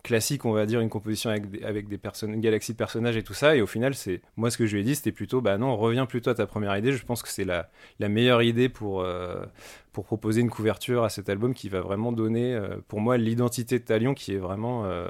[0.03, 3.23] classique, on va dire, une composition avec des, avec personnes, une galaxie de personnages et
[3.23, 3.57] tout ça.
[3.57, 5.77] Et au final, c'est moi ce que je lui ai dit, c'était plutôt, bah non,
[5.77, 6.93] reviens plutôt à ta première idée.
[6.93, 9.45] Je pense que c'est la, meilleure idée pour euh,
[9.93, 13.79] pour proposer une couverture à cet album qui va vraiment donner, euh, pour moi, l'identité
[13.79, 15.09] de Talion qui est vraiment euh,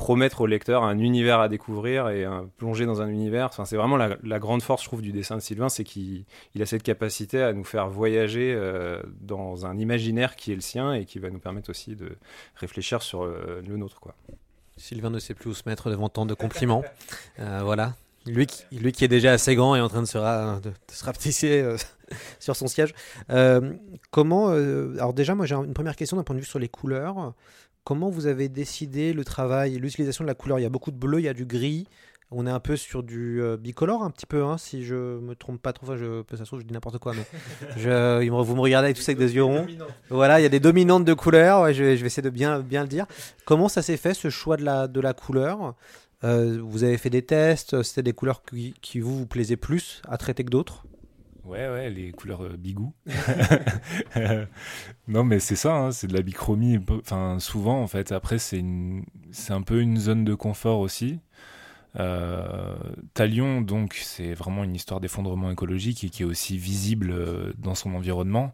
[0.00, 3.44] promettre au lecteur un univers à découvrir et plonger dans un univers.
[3.44, 6.24] Enfin, c'est vraiment la, grande force, je trouve, du dessin de Sylvain, c'est qu'il
[6.58, 10.94] a cette capacité à nous faire voyager euh, dans un imaginaire qui est le sien
[10.94, 12.16] et qui va nous permettre aussi de
[12.56, 14.00] réfléchir sur euh, le nôtre.
[14.00, 14.14] Quoi.
[14.78, 16.82] Sylvain ne sait plus où se mettre devant tant de compliments.
[17.38, 17.94] Euh, voilà.
[18.24, 21.76] Lui qui, est déjà assez grand et en train de se, se rapetisser
[22.38, 22.94] sur son siège.
[24.10, 24.48] comment.
[24.48, 27.34] alors, déjà, moi, j'ai une première question d'un point de vue sur les couleurs.
[27.90, 30.60] Comment vous avez décidé le travail, l'utilisation de la couleur?
[30.60, 31.88] Il y a beaucoup de bleu, il y a du gris.
[32.30, 35.34] On est un peu sur du euh, bicolore un petit peu, hein, si je me
[35.34, 35.88] trompe pas trop.
[35.88, 37.26] Enfin, je, ça se trouve, je dis n'importe quoi, mais
[37.76, 39.66] je, vous me regardez avec tout ça avec des yeux ronds.
[40.08, 41.72] Voilà, il y a des dominantes de couleurs.
[41.72, 43.06] je, vais, je, vais, essayer de bien, bien le dire.
[43.44, 45.74] Comment ça s'est fait ce choix de la, de la couleur?
[46.22, 50.00] Euh, Vous avez fait des tests C'était des couleurs qui, qui vous, vous plaisaient plus
[50.08, 50.84] à traiter que d'autres?
[51.50, 52.94] Ouais, ouais, les couleurs euh, bigou.
[55.08, 56.78] non, mais c'est ça, hein, c'est de la bichromie.
[56.88, 58.62] Enfin, souvent, en fait, après, c'est
[59.48, 61.18] un peu une zone de confort aussi.
[61.98, 62.76] Euh,
[63.14, 67.74] Talion, donc, c'est vraiment une histoire d'effondrement écologique et qui est aussi visible euh, dans
[67.74, 68.52] son environnement.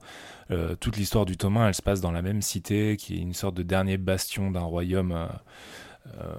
[0.80, 3.56] Toute l'histoire du Thomas, elle se passe dans la même cité, qui est une sorte
[3.56, 5.28] de dernier bastion d'un royaume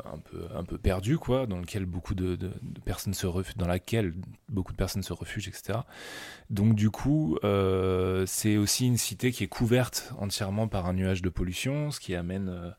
[0.05, 2.37] un peu un peu perdu quoi dans lequel beaucoup de,
[2.85, 4.13] personnes se refugent dans laquelle
[4.49, 5.79] beaucoup de personnes se refugient etc
[6.49, 11.21] donc du coup euh, c'est aussi une cité qui est couverte entièrement par un nuage
[11.21, 12.71] de pollution ce qui amène euh,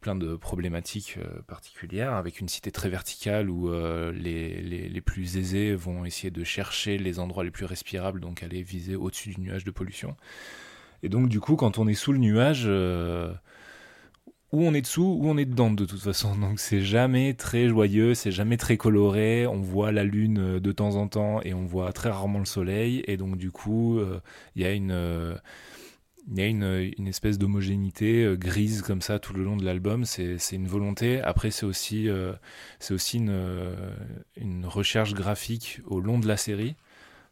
[0.00, 5.74] plein de problématiques particulières avec une cité très verticale où les, les, les, plus aisés
[5.74, 9.62] vont essayer de chercher les endroits les plus respirables donc aller viser au-dessus du nuage
[9.62, 10.16] de pollution.
[11.02, 12.66] Et donc du coup quand on est sous le nuage
[14.52, 16.36] où on est dessous, ou on est dedans de toute façon.
[16.36, 19.46] Donc c'est jamais très joyeux, c'est jamais très coloré.
[19.46, 22.44] On voit la lune euh, de temps en temps et on voit très rarement le
[22.44, 23.02] soleil.
[23.06, 24.20] Et donc du coup, euh,
[24.56, 25.34] il y a une euh,
[26.32, 30.04] y a une, une espèce d'homogénéité grise comme ça tout le long de l'album.
[30.04, 31.20] C'est une volonté.
[31.22, 32.36] Après, c'est aussi, une
[34.64, 36.76] recherche graphique au long de la série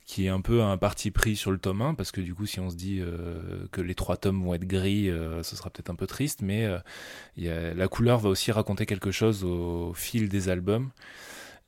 [0.09, 2.47] qui est un peu un parti pris sur le tome 1, parce que du coup,
[2.47, 5.69] si on se dit euh, que les trois tomes vont être gris, euh, ce sera
[5.69, 10.31] peut-être un peu triste, mais euh, la couleur va aussi raconter quelque chose au fil
[10.31, 10.91] des albums.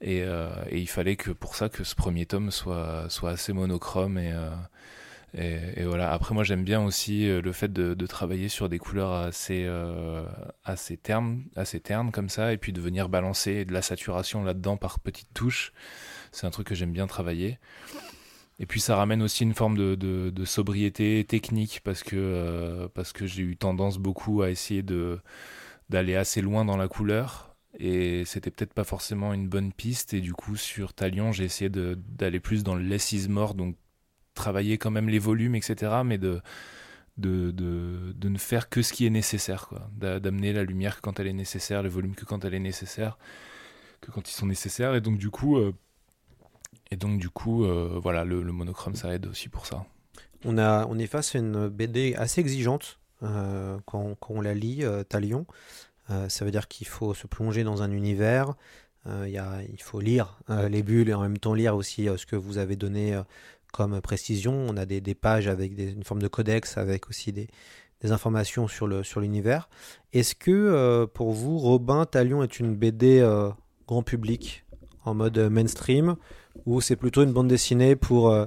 [0.01, 0.25] Et,
[0.73, 4.33] il fallait que pour ça que ce premier tome soit, soit assez monochrome et,
[5.35, 6.11] et, voilà.
[6.11, 9.69] Après, moi, j'aime bien aussi le fait de, de, travailler sur des couleurs assez,
[10.65, 14.79] assez, ternes, assez ternes comme ça, et puis de venir balancer de la saturation là-dedans
[14.79, 15.75] par petites touches.
[16.33, 17.59] C'est un truc que j'aime bien travailler.
[18.61, 23.27] Et puis ça ramène aussi une forme de, sobriété technique parce que, euh, parce que
[23.27, 25.19] j'ai eu tendance beaucoup à essayer de,
[25.89, 30.21] d'aller assez loin dans la couleur et c'était peut-être pas forcément une bonne piste et
[30.21, 33.77] du coup sur Talion j'ai essayé d'aller plus dans le less is more donc
[34.35, 36.41] travailler quand même les volumes etc mais de
[37.19, 39.91] de, de, ne faire que ce qui est nécessaire, quoi.
[39.97, 43.19] D'a- D'amener la lumière quand elle est nécessaire, le volume que quand elle est nécessaire,
[44.01, 44.95] que quand ils sont nécessaires.
[44.95, 45.73] Et donc du coup, euh,
[46.91, 49.85] et donc du coup, euh, voilà, le, monochrome ça aide aussi pour ça.
[50.45, 54.85] On, a, on est face à une BD assez exigeante euh, quand, on la lit,
[54.85, 55.47] euh, Talion.
[56.29, 58.55] Ça veut dire qu'il faut se plonger dans un univers.
[59.07, 62.75] il faut lire les bulles et en même temps lire aussi ce que vous avez
[62.75, 63.17] donné
[63.73, 64.53] comme précision.
[64.53, 67.47] On a des, pages avec une forme de codex, avec aussi des,
[68.03, 69.69] informations sur le sur l'univers.
[70.13, 73.25] Est-ce que pour vous, Robin Talion est une BD
[73.87, 74.65] grand public
[75.05, 76.17] en mode mainstream?
[76.67, 78.47] Ou c'est plutôt une bande dessinée pour euh,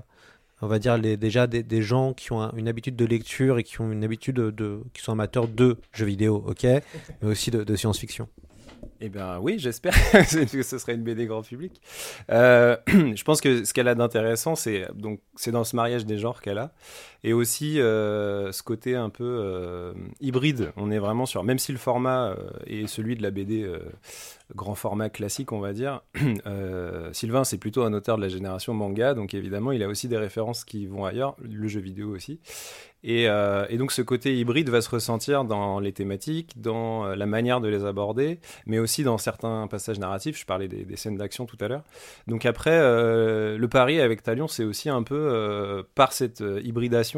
[0.62, 3.58] on va dire les, déjà des, des gens qui ont un- une habitude de lecture
[3.60, 6.82] et qui ont une habitude de, de- qui sont amateurs de jeux vidéo, ok, mais
[7.24, 8.28] aussi de, de science-fiction.
[9.02, 11.82] Eh bien oui, j'espère que ce serait une BD grand public.
[12.30, 16.18] Euh, je pense que ce qu'elle a d'intéressant, c'est donc c'est dans ce mariage des
[16.18, 16.74] genres qu'elle a,
[17.24, 20.74] et aussi euh, ce côté un peu euh, hybride.
[20.76, 22.36] On est vraiment sur, même si le format euh,
[22.68, 23.66] est celui de la BD
[24.56, 26.02] grand format classique, on va dire.
[27.14, 30.18] Sylvain, c'est plutôt un auteur de la génération manga, donc évidemment, il a aussi des
[30.18, 32.40] références qui vont ailleurs, le jeu vidéo aussi.
[33.06, 33.28] Et,
[33.78, 37.84] donc ce côté hybride va se ressentir dans les thématiques, dans la manière de les
[37.84, 40.40] aborder, mais aussi dans certains passages narratifs.
[40.40, 41.84] Je parlais des, scènes d'action tout à l'heure.
[42.28, 46.62] Donc après, le pari avec Talion, c'est aussi un peu, par cette euh,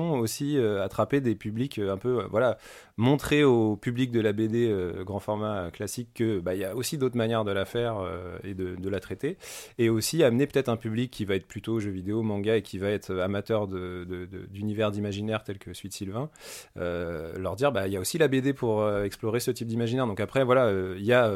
[0.04, 2.58] aussi euh, attraper des publics euh, un peu, euh, voilà,
[2.98, 6.76] montrer au public de la BD euh, grand format euh, classique que bah, y a
[6.76, 9.38] aussi d'autres manières de la faire euh, et de, la traiter,
[9.78, 12.78] et aussi amener peut-être un public qui va être plutôt jeux vidéo, manga, et qui
[12.78, 16.30] va être amateur de- de- de- d'univers d'imaginaire tel que de Sylvain,
[16.76, 20.08] leur dire bah y a aussi la BD pour explorer ce type d'imaginaire.
[20.08, 21.32] Donc après voilà, il y a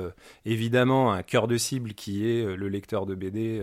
[0.46, 3.62] évidemment un cœur de cible qui est le lecteur de BD,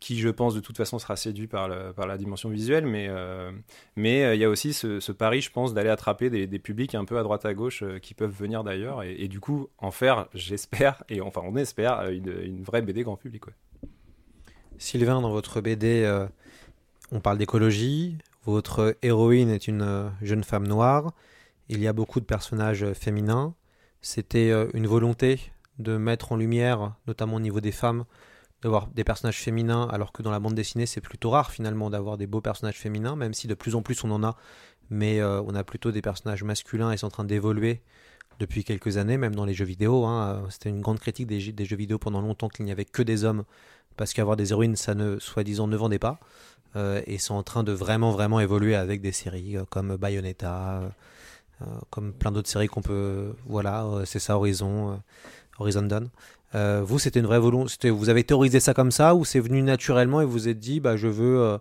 [0.00, 3.08] qui je pense de toute façon sera séduit par, la dimension visuelle, mais
[3.94, 7.05] mais il y a aussi ce, pari, je pense, d'aller attraper des, des publics un
[7.06, 10.28] peu à droite à gauche euh, qui peuvent venir d'ailleurs et, du coup en faire,
[10.34, 13.46] j'espère et enfin on espère euh, une, vraie BD grand public.
[13.46, 13.54] ouais.
[14.78, 16.26] Sylvain, dans votre BD, euh,
[17.10, 18.18] on parle d'écologie.
[18.44, 21.12] Votre héroïne est une jeune femme noire.
[21.68, 23.54] Il y a beaucoup de personnages féminins.
[24.02, 25.40] C'était une volonté
[25.78, 28.04] de mettre en lumière, notamment au niveau des femmes,
[28.62, 32.16] d'avoir des personnages féminins, alors que dans la bande dessinée, c'est plutôt rare finalement d'avoir
[32.16, 34.36] des beaux personnages féminins, même si de plus en plus on en a.
[34.90, 37.80] Mais euh, on a plutôt des personnages masculins et c'est en train d'évoluer
[38.38, 40.04] depuis quelques années, même dans les jeux vidéo.
[40.04, 40.44] hein.
[40.50, 43.44] C'était une grande critique des, jeux- vidéo pendant longtemps qu'il n'y avait que des hommes
[43.96, 46.20] parce qu'avoir des héroïnes, ça ne, soi-disant, ne vendait pas.
[46.76, 50.82] Euh, et c'est en train de vraiment, vraiment évoluer avec des séries euh, comme Bayonetta,
[51.62, 53.34] euh, comme plein d'autres séries qu'on peut.
[53.46, 55.00] Voilà, c'est ça, Horizon,
[55.58, 56.10] Horizon Dawn.
[56.84, 57.90] Vous, c'était une vraie volonté.
[57.90, 60.80] Vous avez théorisé ça comme ça ou c'est venu naturellement et vous vous êtes dit,
[60.80, 61.58] bah, je veux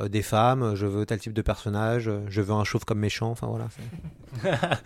[0.00, 2.84] euh, euh, des femmes, je veux tel type de personnage, euh, je veux un chauve
[2.84, 3.68] comme méchant, enfin voilà.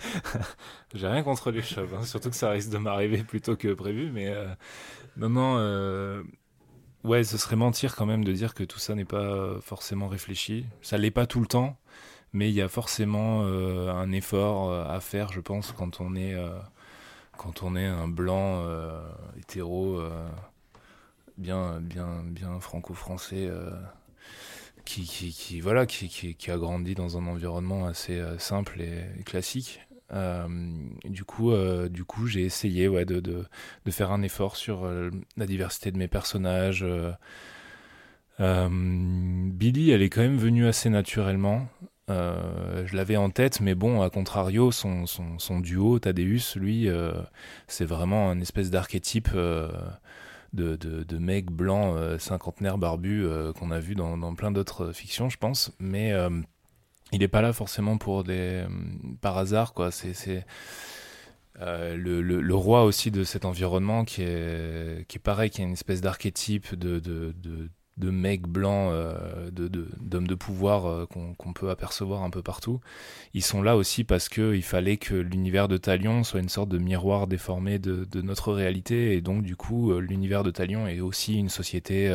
[0.95, 3.73] J'ai rien contre les chauves, hein, surtout que ça risque de m'arriver plus tôt que
[3.73, 4.47] prévu, mais euh,
[5.17, 6.23] non, euh,
[7.05, 10.67] ouais, ce serait mentir quand même de dire que tout ça n'est pas forcément réfléchi.
[10.83, 11.77] Ça l'est pas tout le temps,
[12.33, 16.15] mais il y a forcément euh, un effort euh, à faire, je pense, quand on
[16.15, 16.51] est, euh,
[17.37, 19.01] quand on est un blanc euh,
[19.39, 20.11] hétéro, euh,
[21.39, 23.47] bien, bien, bien franco-français.
[23.49, 23.71] euh,
[24.91, 29.81] qui, voilà, qui, a grandi dans un environnement assez euh, simple et, classique.
[30.13, 30.49] Euh,
[31.05, 33.45] du coup, euh, coup, j'ai essayé ouais, de,
[33.91, 34.91] faire un effort sur
[35.37, 36.85] la diversité de mes personnages.
[38.39, 41.69] Billy, elle est quand même venue assez naturellement.
[42.09, 46.89] Je l'avais en tête, mais bon, à contrario, son, son, duo, Thaddeus, lui,
[47.69, 49.29] c'est vraiment un espèce d'archétype
[50.53, 54.93] de, de, de mec blanc euh, cinquantenaire barbu euh, qu'on a vu dans, plein d'autres
[54.93, 55.73] fictions, je pense.
[55.79, 56.31] Mais euh,
[57.13, 58.65] il n'est pas là forcément pour des
[59.21, 59.91] par hasard, quoi.
[59.91, 60.45] C'est
[61.61, 65.73] euh, le, roi aussi de cet environnement qui est qui est pareil, qui est une
[65.73, 67.35] espèce d'archétype de, de
[68.01, 72.81] de mecs blancs, euh, d'hommes de pouvoir euh, qu'on, peut apercevoir un peu partout.
[73.35, 76.69] Ils sont là aussi parce que il fallait que l'univers de Talion soit une sorte
[76.69, 81.01] de miroir déformé de, notre réalité, et donc du coup, euh, l'univers de Talion est
[81.01, 82.11] aussi une société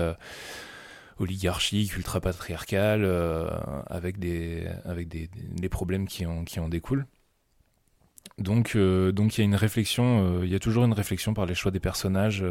[1.19, 3.05] oligarchique, ultra patriarcale,
[3.87, 7.05] avec des avec des, problèmes qui en qui en découlent.
[8.37, 11.55] Donc donc il y a une réflexion, il y a toujours une réflexion par les
[11.55, 12.43] choix des personnages.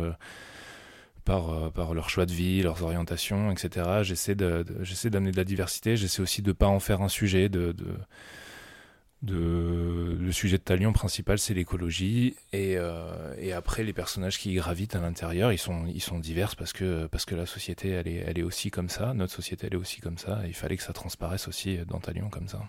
[1.25, 4.03] Par, euh, par leur choix de vie, leurs orientations, etc.
[4.03, 5.97] J'essaie d'amener de la diversité.
[5.97, 7.51] J'essaie aussi de pas en faire un sujet.
[9.23, 12.37] Le sujet de Talion principal, c'est l'écologie.
[12.53, 17.09] Et, euh, après, les personnages qui gravitent à l'intérieur, ils sont, ils divers parce que,
[17.31, 19.15] la société, elle est, aussi comme ça.
[19.15, 20.43] Notre société, elle est aussi comme ça.
[20.47, 22.61] Il fallait que ça transparaisse aussi dans Talion comme ça.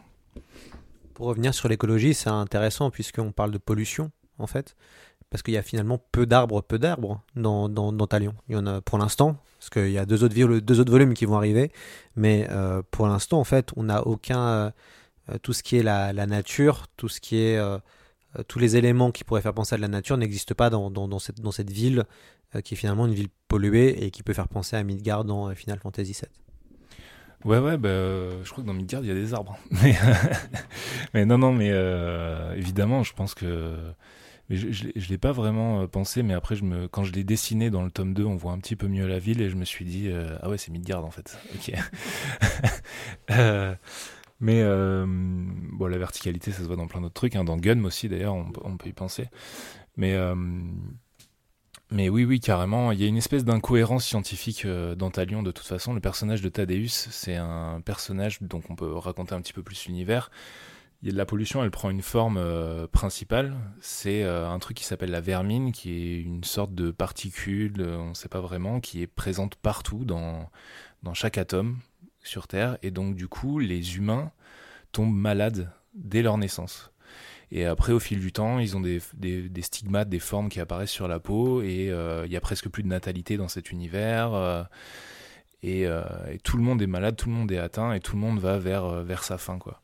[1.14, 4.76] Pour revenir sur l'écologie, c'est intéressant puisqu'on parle de pollution, en fait.
[5.30, 8.34] Parce qu'il y a finalement peu d'arbres, peu d'arbres dans, dans, dans, Talion.
[8.48, 11.14] Il y en a pour l'instant, parce qu'il y a deux autres, deux autres volumes
[11.14, 11.72] qui vont arriver.
[12.16, 14.48] Mais euh, pour l'instant, en fait, on n'a aucun.
[14.48, 14.72] Euh,
[15.42, 17.58] tout ce qui est la, nature, tout ce qui est.
[17.58, 17.78] Euh,
[18.48, 21.20] tous les éléments qui pourraient faire penser à de la nature n'existent pas dans, dans,
[21.20, 22.04] cette, dans cette ville,
[22.56, 25.50] euh, qui est finalement une ville polluée et qui peut faire penser à Midgard dans
[25.50, 26.30] euh, Final Fantasy VII.
[27.44, 27.90] Ouais, ouais, bah,
[28.44, 29.58] je crois que dans Midgard, il y a des arbres.
[31.14, 33.76] Mais, non, non, mais euh, évidemment, je pense que.
[34.50, 36.56] Mais je ne l'ai pas vraiment pensé, mais après,
[36.92, 39.18] quand je l'ai dessiné dans le tome 2, on voit un petit peu mieux la
[39.18, 41.38] ville et je me suis dit, euh, ah ouais, c'est Midgard en fait.
[41.56, 41.74] Ok.
[43.32, 43.76] euh,
[44.40, 45.06] mais euh,
[45.80, 47.36] la verticalité, ça se voit dans plein d'autres trucs.
[47.36, 47.44] Hein.
[47.44, 49.30] Dans Gun aussi, d'ailleurs, on, peut y penser.
[49.96, 50.36] Mais, euh,
[51.92, 52.92] oui, oui, carrément.
[52.92, 55.94] Il y a une espèce d'incohérence scientifique euh, dans Talion, de toute façon.
[55.94, 59.86] Le personnage de Thaddeus, c'est un personnage dont on peut raconter un petit peu plus
[59.88, 60.32] l'univers.
[61.12, 63.56] La pollution, elle prend une forme euh, principale.
[63.80, 68.10] C'est euh, un truc qui s'appelle la vermine, qui est une sorte de particule, on
[68.10, 70.50] ne sait pas vraiment, qui est présente partout, dans,
[71.04, 71.78] dans chaque atome
[72.24, 72.78] sur Terre.
[72.82, 74.32] Et donc, du coup, les humains
[74.92, 76.92] tombent malades dès leur naissance.
[77.52, 80.92] Et après, au fil du temps, ils ont des, des, stigmates, des formes qui apparaissent
[80.92, 84.34] sur la peau, et il euh, y a presque plus de natalité dans cet univers.
[84.34, 84.64] Euh,
[85.62, 88.16] et, euh, et, tout le monde est malade, tout le monde est atteint, et tout
[88.16, 89.82] le monde va vers, vers sa fin, quoi.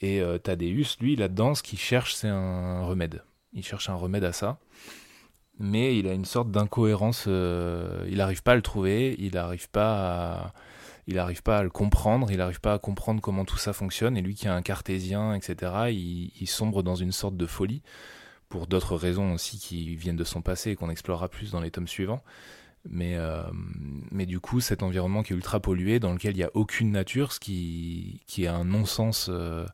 [0.00, 3.24] Et Thaddeus, lui, là-dedans, ce qu'il cherche, c'est un remède.
[3.52, 4.58] Il cherche un remède à ça.
[5.58, 7.24] Mais il a une sorte d'incohérence.
[7.26, 10.52] il n'arrive pas à le trouver, il n'arrive pas à
[11.08, 14.18] il n'arrive pas à le comprendre, il n'arrive pas à comprendre comment tout ça fonctionne,
[14.18, 17.82] et lui qui est un cartésien, etc., il, il sombre dans une sorte de folie,
[18.50, 21.70] pour d'autres raisons aussi qui viennent de son passé et qu'on explorera plus dans les
[21.70, 22.22] tomes suivants.
[22.88, 23.42] Mais, euh,
[24.10, 26.90] mais du coup, cet environnement qui est ultra pollué, dans lequel il n'y a aucune
[26.90, 29.28] nature, ce qui, qui est un non-sens...
[29.30, 29.66] Euh,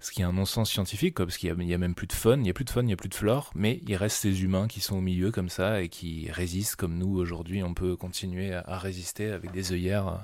[0.00, 2.12] ce qui est un non-sens scientifique, quoi, parce qu'il n'y a, a, même plus de
[2.12, 3.94] faune, il n'y a plus de faune, il n'y a plus de flore, mais il
[3.94, 7.62] reste ces humains qui sont au milieu comme ça et qui résistent comme nous aujourd'hui,
[7.62, 10.16] on peut continuer à, à résister avec des œillères euh,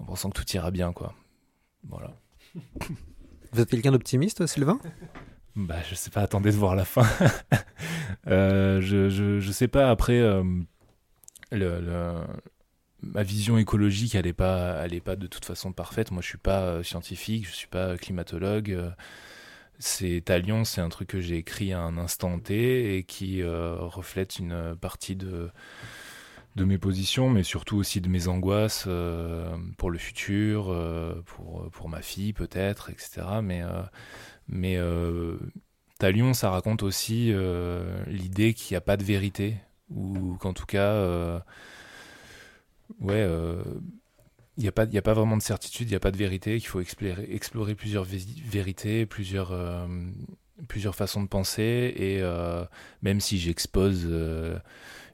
[0.00, 1.14] en pensant que tout ira bien, quoi.
[1.88, 2.16] Voilà.
[3.52, 4.80] Vous êtes quelqu'un d'optimiste, Sylvain?
[5.56, 7.06] Bah, je sais pas, attendez de voir la fin.
[8.26, 10.42] euh, je, je, je, sais pas, après, euh,
[11.52, 16.10] ma vision écologique, elle n'est pas, de toute façon parfaite.
[16.10, 18.70] Moi, je suis pas euh, scientifique, je suis pas climatologue.
[18.72, 18.90] Euh,
[19.80, 23.76] c'est Talion, c'est un truc que j'ai écrit à un instant T et qui euh,
[23.80, 25.50] reflète une partie de
[26.58, 32.02] mes positions, mais surtout aussi de mes angoisses euh, pour le futur, euh, pour ma
[32.02, 33.22] fille peut-être, etc.
[34.48, 34.78] Mais
[35.98, 37.32] Talion, ça raconte aussi
[38.06, 39.56] l'idée qu'il n'y a pas de vérité
[39.90, 41.42] ou qu'en tout cas
[42.98, 43.62] ouais, il euh,
[44.58, 46.68] n'y a, pas, a pas vraiment de certitude, il n'y a pas de vérité, qu'il
[46.68, 49.86] faut explorer, plusieurs vérités, plusieurs, euh,
[50.68, 52.64] plusieurs façons de penser, et euh,
[53.02, 54.58] même si j'expose, euh,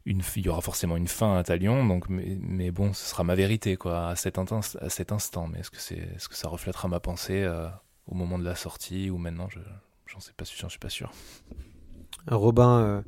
[0.05, 3.77] il y aura forcément une fin à Talion, donc, mais, bon, ce sera ma vérité
[3.77, 7.01] quoi, à, cet, à cet instant, mais est-ce que, c'est, est-ce que ça reflètera ma
[7.01, 7.69] pensée euh,
[8.07, 9.59] au moment de la sortie, ou maintenant, je,
[10.07, 11.13] j'en, sais pas, j'en suis pas sûr.
[12.29, 13.05] Robin,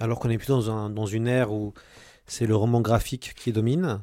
[0.00, 1.74] alors qu'on est plutôt dans, un, dans une ère où
[2.26, 4.02] c'est le roman graphique qui domine,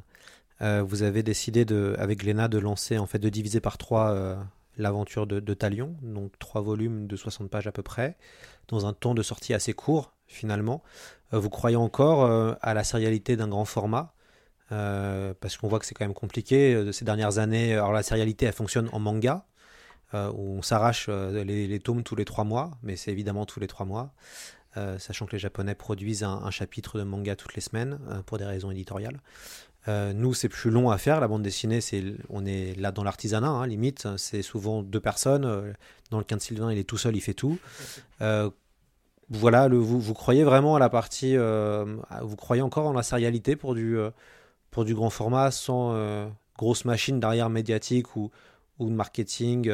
[0.60, 1.66] euh, vous avez décidé
[1.98, 4.36] avec Glénat de lancer, en fait, de diviser par trois euh,
[4.76, 8.16] l'aventure de, Talion, donc trois volumes de 60 pages à peu près,
[8.68, 10.82] dans un temps de sortie assez court finalement.
[11.32, 12.24] Euh, vous croyez encore
[12.60, 14.12] à la sérialité d'un grand format
[14.70, 17.72] parce qu'on voit que c'est quand même compliqué ces dernières années.
[17.72, 19.46] Alors la sérialité, elle fonctionne en manga,
[20.12, 23.86] où on s'arrache les, tomes tous les trois mois, mais c'est évidemment tous les trois
[23.86, 24.12] mois.
[24.76, 28.36] Euh, sachant que les Japonais produisent un, chapitre de manga toutes les semaines euh, pour
[28.38, 29.20] des raisons éditoriales.
[29.88, 31.20] Euh, nous, c'est plus long à faire.
[31.20, 34.06] La bande dessinée, c'est, on est là dans l'artisanat, hein, limite.
[34.18, 35.74] C'est souvent deux personnes.
[36.10, 37.58] Dans le de Sylvain, il est tout seul, il fait tout.
[39.30, 41.36] voilà, vous, vous croyez vraiment à la partie.
[41.36, 43.96] vous croyez encore en la sérialité pour du,
[44.70, 45.96] pour du grand format sans
[46.58, 48.30] grosse machine derrière médiatique ou,
[48.78, 49.72] ou de marketing,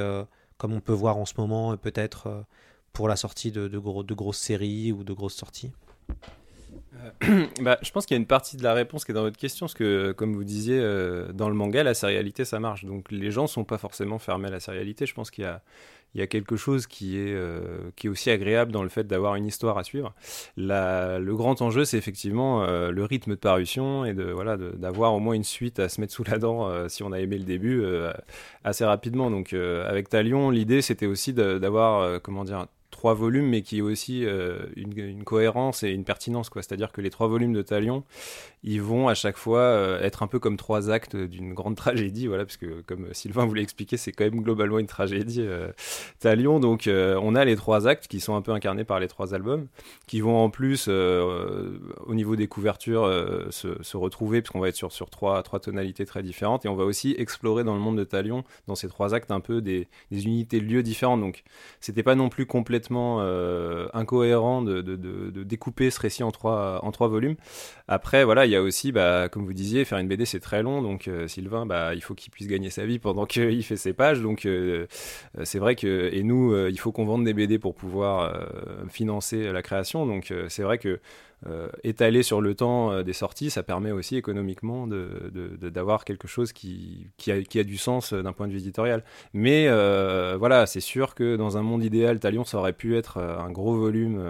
[0.59, 2.45] comme on peut voir en ce moment, peut-être
[2.95, 5.73] pour la sortie de, de, gros, de grosses séries ou de grosses sorties
[7.25, 9.23] euh, bah, je pense qu'il y a une partie de la réponse qui est dans
[9.23, 12.85] votre question, parce que, comme vous disiez, euh, dans le manga, la sérialité, ça marche.
[12.85, 15.07] Donc les gens ne sont pas forcément fermés à la sérialité.
[15.07, 18.71] Je pense qu'il y y a quelque chose qui est, euh, qui est aussi agréable
[18.71, 20.15] dans le fait d'avoir une histoire à suivre.
[20.57, 25.19] La, le grand enjeu, c'est effectivement le rythme de parution et de voilà d'avoir au
[25.19, 27.85] moins une suite à se mettre sous la dent si on a aimé le début
[28.63, 29.29] assez rapidement.
[29.29, 32.69] Donc avec Talion, l'idée, c'était aussi d'avoir, comment dire,
[33.05, 36.49] trois volumes, mais qui est aussi une, une, cohérence et une pertinence.
[36.49, 36.63] quoi.
[36.63, 38.03] C'est-à-dire que les trois volumes de Talion,
[38.63, 42.47] ils vont à chaque fois être un peu comme trois actes d'une grande tragédie, voilà,
[42.47, 45.47] parce que comme Sylvain vous l'a expliqué, c'est quand même globalement une tragédie
[46.19, 46.61] Talion.
[46.61, 49.67] Donc on a les trois actes qui sont un peu incarnés par les trois albums,
[50.07, 53.05] qui vont en plus, au niveau des couvertures,
[53.51, 56.85] se, retrouver, puisqu'on va être sur, sur trois, trois tonalités très différentes, et on va
[56.85, 60.59] aussi explorer dans le monde de Talion, dans ces trois actes, un peu des, unités
[60.59, 61.21] de lieux différentes.
[61.21, 61.45] Donc,
[61.81, 64.81] c'était pas non plus complètement euh, incohérent de,
[65.45, 67.37] découper ce récit en trois, en trois volumes.
[67.89, 70.63] Après, voilà, il y a aussi, bah, comme vous disiez, faire une BD, c'est très
[70.63, 70.83] long.
[70.83, 73.93] Donc, euh, Sylvain, bah, il faut qu'il puisse gagner sa vie pendant qu'il fait ses
[73.93, 74.21] pages.
[74.21, 74.87] Donc, euh,
[75.43, 78.35] c'est vrai que, et nous, il faut qu'on vende des BD pour pouvoir
[78.89, 80.07] financer la création.
[80.07, 81.01] Donc, c'est vrai que
[81.47, 86.27] euh, étalé sur le temps euh, des sorties, ça permet aussi économiquement d'avoir de, quelque
[86.27, 89.05] chose qui, qui, a, du sens euh, d'un point de vue éditorial.
[89.35, 89.69] Mais
[90.39, 93.75] voilà, c'est sûr que dans un monde idéal, Talion, ça aurait pu être un gros
[93.77, 94.21] volume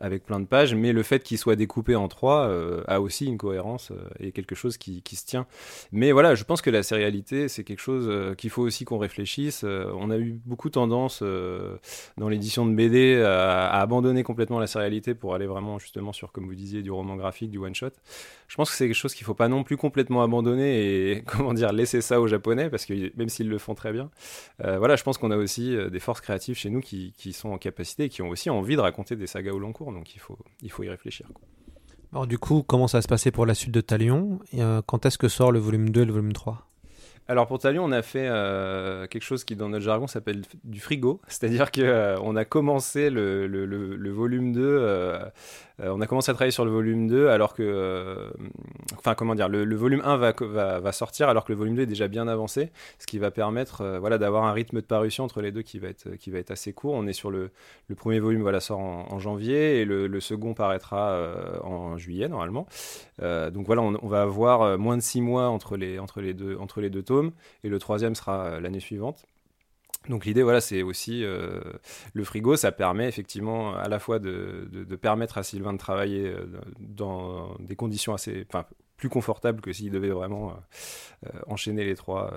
[0.00, 2.50] avec plein de pages, mais le fait qu'il soit découpé en trois
[2.86, 5.46] a aussi une cohérence et quelque chose qui, qui, se tient.
[5.92, 9.64] Mais voilà, je pense que la sérialité, c'est quelque chose qu'il faut aussi qu'on réfléchisse.
[9.64, 15.14] on a eu beaucoup tendance dans l'édition de BD à, à abandonner complètement la sérialité
[15.14, 17.92] pour aller vraiment justement sur comme vous disiez, du roman graphique, du one-shot.
[18.46, 21.22] Je pense que c'est quelque chose qu'il ne faut pas non plus complètement abandonner et,
[21.26, 24.10] comment dire, laisser ça aux Japonais, parce que même s'ils le font très bien,
[24.62, 27.48] euh, voilà, je pense qu'on a aussi euh, des forces créatives chez nous qui, sont
[27.48, 30.14] en capacité et qui ont aussi envie de raconter des sagas au long cours, donc
[30.14, 31.26] il faut, il faut y réfléchir.
[32.12, 34.38] Alors du coup, comment ça va se passer pour la suite de Talion?
[34.54, 36.68] Euh, Quand est-ce que sort le volume 2 et le volume 3
[37.28, 38.28] alors pour Talion, on a fait
[39.10, 44.10] quelque chose qui dans notre jargon s'appelle du frigo, c'est-à-dire qu'on on a commencé le,
[44.10, 45.30] volume 2
[45.80, 47.62] euh, on a commencé à travailler sur le volume 2 alors que.
[47.62, 48.30] Euh,
[48.96, 52.08] enfin, comment dire, le, volume 1 va, sortir alors que le volume 2 est déjà
[52.08, 55.52] bien avancé, ce qui va permettre euh, voilà, d'avoir un rythme de parution entre les
[55.52, 56.94] deux qui va être, qui va être assez court.
[56.94, 57.50] On est sur le,
[57.96, 61.18] premier volume, voilà, sort en, janvier et le, second paraîtra
[61.62, 62.66] en juillet normalement.
[63.20, 66.80] donc voilà, on, va avoir moins de 6 mois entre les, entre, les deux, entre
[66.80, 67.02] les deux
[67.64, 69.26] et le troisième sera l'année suivante.
[70.08, 71.60] Donc l'idée, voilà, c'est aussi euh,
[72.12, 74.68] le frigo, ça permet effectivement à la fois de,
[75.00, 76.46] permettre à Sylvain de travailler euh,
[76.78, 80.54] dans des conditions assez, enfin, plus confortables que s'il devait vraiment
[81.26, 82.32] euh, enchaîner les trois.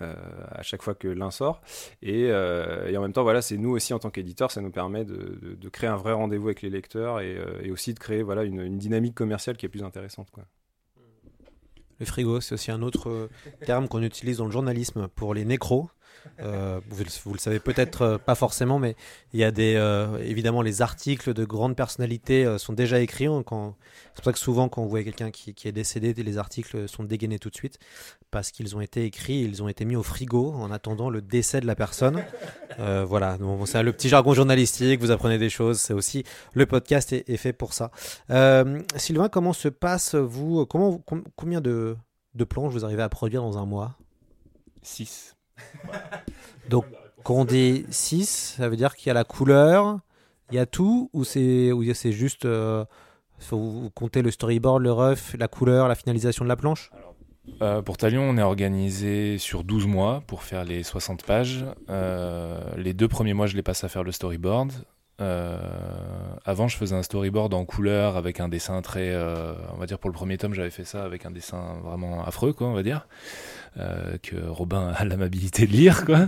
[0.00, 1.60] à chaque fois que l'un sort
[2.02, 5.68] et, en même temps voilà c'est nous aussi en tant qu'éditeur ça nous permet de,
[5.70, 9.56] créer un vrai rendez-vous avec les lecteurs et, aussi de créer voilà une, dynamique commerciale
[9.56, 10.28] qui est plus intéressante.
[12.00, 13.28] Le frigo, c'est aussi un autre
[13.66, 15.90] terme qu'on utilise dans le journalisme pour les nécros.
[16.40, 18.96] Euh, vous, le savez peut-être euh, pas forcément, mais
[19.32, 23.26] il y a des euh, évidemment les articles de grandes personnalités sont déjà écrits.
[23.26, 26.88] Hein, c'est pour ça que souvent quand vous voyez quelqu'un qui, est décédé, les articles
[26.88, 27.78] sont dégainés tout de suite
[28.30, 31.60] parce qu'ils ont été écrits, ils ont été mis au frigo en attendant le décès
[31.60, 32.22] de la personne.
[32.78, 35.00] voilà, c'est le petit jargon journalistique.
[35.00, 35.78] Vous apprenez des choses.
[35.78, 37.90] C'est aussi le podcast est, fait pour ça.
[38.96, 41.00] Sylvain, comment se passe vous Comment
[41.36, 41.96] combien de
[42.34, 43.96] de planches vous arrivez à produire dans un mois?
[44.82, 45.37] 6.
[46.68, 46.84] Donc,
[47.24, 49.98] quand on dit 6, ça veut dire qu'il y a la couleur,
[50.50, 52.44] il y a tout, ou c'est c'est juste.
[52.44, 52.84] Euh,
[53.38, 56.90] faut le storyboard, le rough, la couleur, la finalisation de la planche?
[57.62, 61.64] Euh, pour Talion, on est organisé sur 12 mois pour faire les 60 pages.
[61.88, 64.72] Euh, les deux premiers mois, je les passe à faire le storyboard.
[66.48, 69.14] Avant, je faisais un storyboard en couleur avec un dessin très.
[69.72, 72.52] on va dire pour le premier tome, j'avais fait ça avec un dessin vraiment affreux,
[72.52, 73.06] quoi, on va dire.
[73.78, 76.04] Euh, que Robin a l'amabilité de lire.
[76.04, 76.26] Quoi.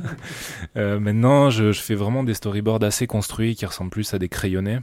[0.76, 4.78] Euh, maintenant, je, fais vraiment des storyboards assez construits qui ressemblent plus à des crayonnés,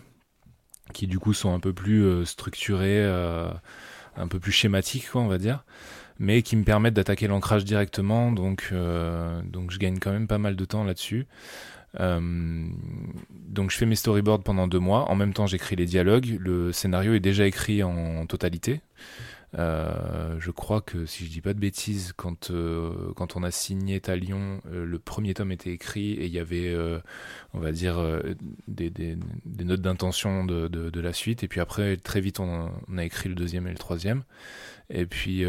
[0.93, 3.05] qui du coup sont un peu plus euh, structurés,
[4.17, 5.63] un peu plus schématiques, quoi, on va dire
[6.19, 8.73] mais qui me permettent d'attaquer l'ancrage directement, donc,
[9.43, 11.27] donc je gagne quand même pas mal de temps là-dessus.
[11.99, 16.71] Donc je fais mes storyboards pendant deux mois, en même temps j'écris les dialogues, le
[16.71, 18.81] scénario est déjà écrit en totalité,
[19.57, 23.51] euh, je crois que si je dis pas de bêtises, quand, euh, quand on a
[23.51, 26.75] signé Talion, euh, le premier tome était écrit et il y avait,
[27.53, 27.97] on va dire,
[28.67, 29.17] des,
[29.63, 31.43] notes d'intention de, de, la suite.
[31.43, 34.23] Et puis après, très vite, on, on, a écrit le deuxième et le troisième.
[34.89, 35.43] Et puis,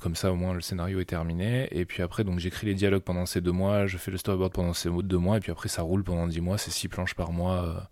[0.00, 1.68] comme ça, au moins, le scénario est terminé.
[1.72, 4.52] Et puis après, donc j'écris les dialogues pendant ces deux mois, je fais le storyboard
[4.52, 6.58] pendant ces deux mois, et puis après, ça roule pendant dix mois.
[6.58, 7.88] C'est six planches par mois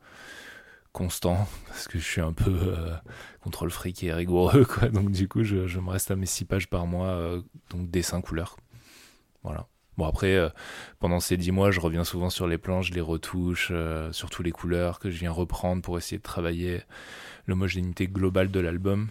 [0.95, 2.95] constant parce que je suis un peu euh,
[3.43, 6.69] contre le fric et rigoureux donc du coup je, me reste à mes six pages
[6.69, 8.57] par mois euh, donc dessin couleur
[9.43, 9.67] voilà
[9.99, 10.49] bon après euh,
[11.01, 13.73] pendant ces dix mois je reviens souvent sur les planches les retouche
[14.13, 16.83] surtout les couleurs que je viens reprendre pour essayer de travailler
[17.49, 19.09] l'homogénéité globale de l'album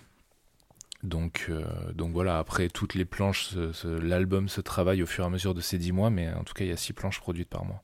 [1.04, 1.52] donc,
[1.94, 5.60] donc voilà, après toutes les planches, l'album se travaille au fur et à mesure de
[5.60, 7.84] ces dix mois, mais en tout cas il y a six planches produites par mois.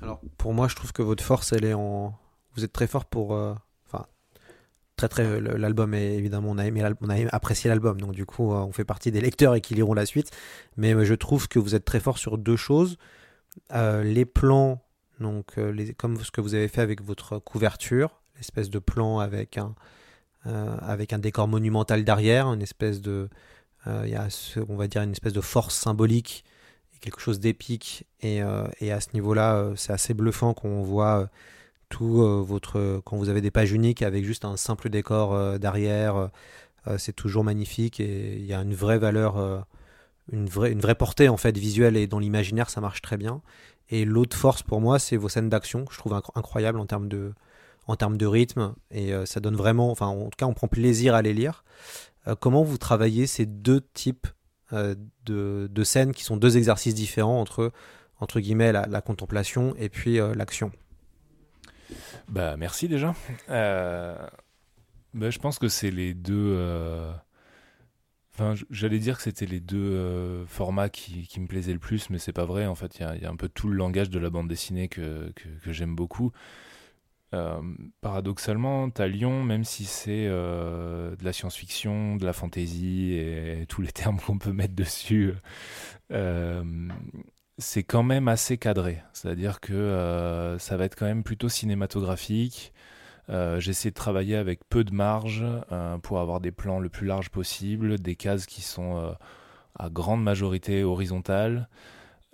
[0.00, 2.18] Alors pour moi, je trouve que votre force, elle est en.
[2.56, 3.34] Vous êtes très fort pour.
[3.34, 3.54] euh,
[3.86, 4.06] Enfin,
[4.96, 5.40] très très.
[5.40, 8.72] L'album est évidemment, on a aimé, on a apprécié l'album, donc du coup, euh, on
[8.72, 10.30] fait partie des lecteurs et qui liront la suite.
[10.76, 12.96] Mais euh, je trouve que vous êtes très fort sur deux choses.
[13.72, 14.82] Euh, les plans,
[15.20, 19.58] donc euh, comme ce que vous avez fait avec votre couverture, l'espèce de plan avec
[19.58, 19.74] un
[20.46, 23.28] euh, avec un décor monumental derrière, une espèce de,
[23.86, 24.26] euh, il y a,
[24.68, 26.44] on va dire une espèce de force symbolique,
[27.00, 31.26] quelque chose d'épique, et, euh, à ce niveau-là, euh, c'est assez bluffant qu'on voit euh,
[31.92, 35.58] tout euh, votre, quand vous avez des pages uniques avec juste un simple décor euh,
[35.58, 36.30] derrière,
[36.88, 39.64] euh, c'est toujours magnifique et il y a une vraie valeur,
[40.32, 43.42] une vraie, une vraie portée en fait visuelle et dans l'imaginaire, ça marche très bien.
[43.90, 46.86] Et l'autre force pour moi, c'est vos scènes d'action, que je trouve incro- incroyables en
[46.86, 47.34] termes de,
[47.86, 51.14] en termes de rythme et ça donne vraiment, enfin en tout cas on prend plaisir
[51.14, 51.62] à les lire.
[52.40, 54.26] Comment vous travaillez ces deux types
[54.72, 57.70] de, de scènes qui sont deux exercices différents entre,
[58.18, 60.72] entre guillemets la, la contemplation et puis l'action?
[62.28, 63.14] Bah merci déjà.
[63.50, 64.16] Euh,
[65.14, 66.54] bah, je pense que c'est les deux.
[66.56, 67.12] euh,
[68.70, 72.18] j'allais dire que c'était les deux euh, formats qui, qui me plaisaient le plus, mais
[72.18, 72.66] c'est pas vrai.
[72.66, 75.32] En fait, il y a, un peu tout le langage de la bande dessinée que,
[75.34, 76.32] que, j'aime beaucoup.
[78.02, 84.20] Paradoxalement, Talion, même si c'est de la science-fiction, de la fantasy et, tous les termes
[84.20, 85.32] qu'on peut mettre dessus,
[87.62, 89.02] c'est quand même assez cadré.
[89.12, 92.72] C'est-à-dire que euh, ça va être quand même plutôt cinématographique.
[93.30, 97.06] Euh, J'essaie de travailler avec peu de marge euh, pour avoir des plans le plus
[97.06, 99.14] large possible, des cases qui sont
[99.78, 101.68] à grande majorité horizontales.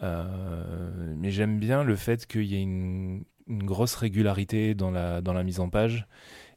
[0.01, 5.43] Mais j'aime bien le fait qu'il y ait une, grosse régularité dans la, dans la
[5.43, 6.07] mise en page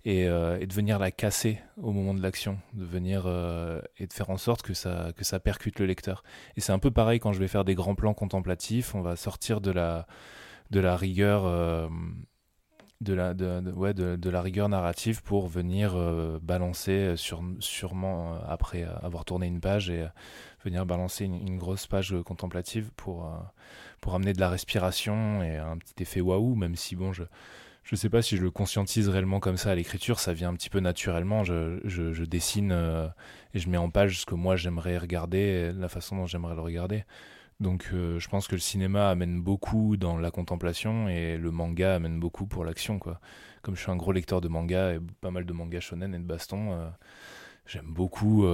[0.04, 4.08] et, euh, et de venir la casser au moment de l'action, de venir euh, et
[4.08, 6.24] de faire en sorte que ça, que ça percute le lecteur.
[6.56, 9.16] Et c'est un peu pareil quand je vais faire des grands plans contemplatifs, on va
[9.16, 10.08] sortir de la,
[10.72, 11.46] de la rigueur.
[11.46, 11.88] euh,
[13.02, 15.96] de la, ouais, de, la rigueur narrative pour venir
[16.40, 20.06] balancer sur, sûrement après avoir tourné une page et
[20.64, 23.28] venir balancer une, une grosse page contemplative pour,
[24.02, 27.24] pour amener de la respiration et un petit effet waouh, même si bon, je
[27.84, 30.54] je sais pas si je le conscientise réellement comme ça à l'écriture, ça vient un
[30.54, 31.44] petit peu naturellement.
[31.44, 33.08] Je, je, dessine euh,
[33.54, 36.62] et je mets en page ce que moi j'aimerais regarder, la façon dont j'aimerais le
[36.62, 37.04] regarder.
[37.60, 41.96] Donc euh, je pense que le cinéma amène beaucoup dans la contemplation et le manga
[41.96, 43.00] amène beaucoup pour l'action.
[43.00, 43.20] quoi.
[43.62, 46.20] Comme je suis un gros lecteur de manga et pas mal de mangas shonen et
[46.20, 46.90] de baston, euh,
[47.66, 48.46] j'aime beaucoup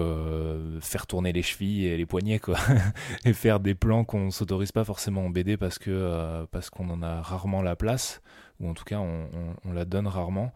[0.82, 2.58] faire tourner les chevilles et les poignets quoi.
[3.26, 7.02] et faire des plans qu'on s'autorise pas forcément en BD parce que parce qu'on en
[7.04, 8.22] a rarement la place
[8.60, 10.54] ou en tout cas on, la donne rarement.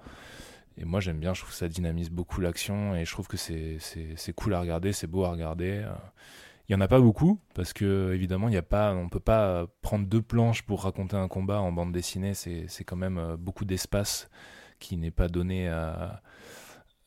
[0.78, 3.38] Et moi j'aime bien, je trouve que ça dynamise beaucoup l'action et je trouve que
[3.38, 5.84] c'est cool à regarder, c'est beau à regarder.
[5.86, 5.94] euh.
[6.72, 9.46] Il y en a pas beaucoup parce que évidemment y a pas, on peut pas
[9.46, 12.34] euh, prendre deux planches pour raconter un combat en bande dessinée.
[12.34, 14.30] C'est quand même euh, beaucoup d'espace
[14.80, 16.22] qui n'est pas donné à,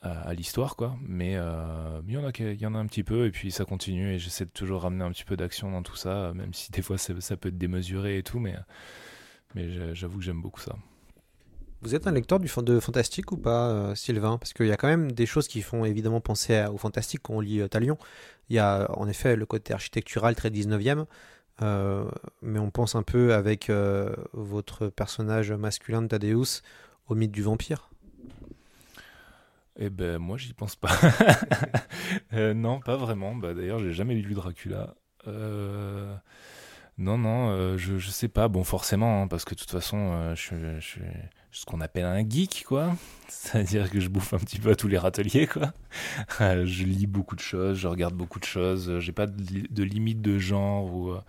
[0.02, 0.96] à, l'histoire quoi.
[1.00, 3.64] Mais euh, il y en a, y en a un petit peu et puis ça
[3.64, 6.70] continue et j'essaie de toujours ramener un petit peu d'action dans tout ça, même si
[6.70, 8.56] des fois ça, ça peut être démesuré et tout, mais
[9.54, 10.74] mais j'a- j'avoue que j'aime beaucoup ça.
[11.82, 14.38] Vous êtes un lecteur du, de fantastique ou pas, euh, Sylvain?
[14.38, 17.20] Parce qu'il y a quand même des choses qui font évidemment penser à- au fantastique
[17.22, 17.98] quand on lit euh, Talion.
[18.48, 21.04] Il y a en effet le côté architectural très 19e,
[21.62, 22.04] euh,
[22.42, 26.62] mais on pense un peu avec euh, votre personnage masculin de Thaddeus
[27.08, 27.90] au mythe du vampire.
[29.76, 30.92] Eh ben moi j'y pense pas.
[32.32, 33.34] Non, pas vraiment.
[33.34, 34.94] Bah, D'ailleurs j'ai jamais lu Dracula.
[35.26, 36.14] Euh,
[36.96, 38.48] Non, non, euh, je, je sais pas.
[38.48, 41.00] Bon, forcément, hein, parce que de toute façon, euh, je, je
[41.50, 42.96] ce qu'on appelle un geek, quoi.
[43.28, 45.72] C'est-à-dire que je bouffe un petit peu à tous les râteliers, quoi.
[46.40, 48.98] Euh, je lis beaucoup de choses, je regarde beaucoup de choses.
[49.00, 51.24] J'ai pas de, li- de limite de genre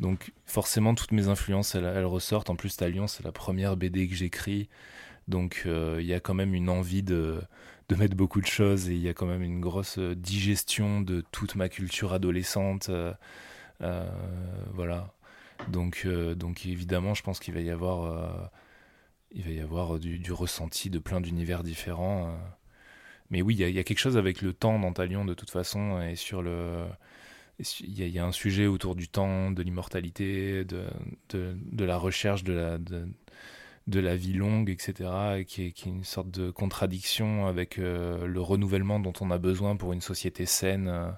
[0.00, 2.50] donc, forcément, toutes mes influences, elles, elles ressortent.
[2.50, 4.68] En plus, Talion, c'est la première BD que j'écris.
[5.28, 7.40] Donc, il y a quand même une envie de,
[7.90, 11.22] de mettre beaucoup de choses et il y a quand même une grosse digestion de
[11.32, 12.90] toute ma culture adolescente.
[13.84, 14.06] Euh,
[14.72, 15.14] voilà.
[15.68, 18.46] Donc, euh, donc évidemment, je pense qu'il va y avoir, euh,
[19.32, 22.36] il va y avoir du, ressenti de plein d'univers différents.
[23.30, 26.00] Mais oui, il y, a- quelque chose avec le temps dans Talion de toute façon
[26.02, 26.84] et sur le,
[27.80, 30.86] il y, a, un sujet autour du temps, de l'immortalité, de,
[31.30, 35.92] de, la recherche de la, de, la vie longue, etc., et qui est, qui est
[35.92, 41.16] une sorte de contradiction avec le renouvellement dont on a besoin pour une société saine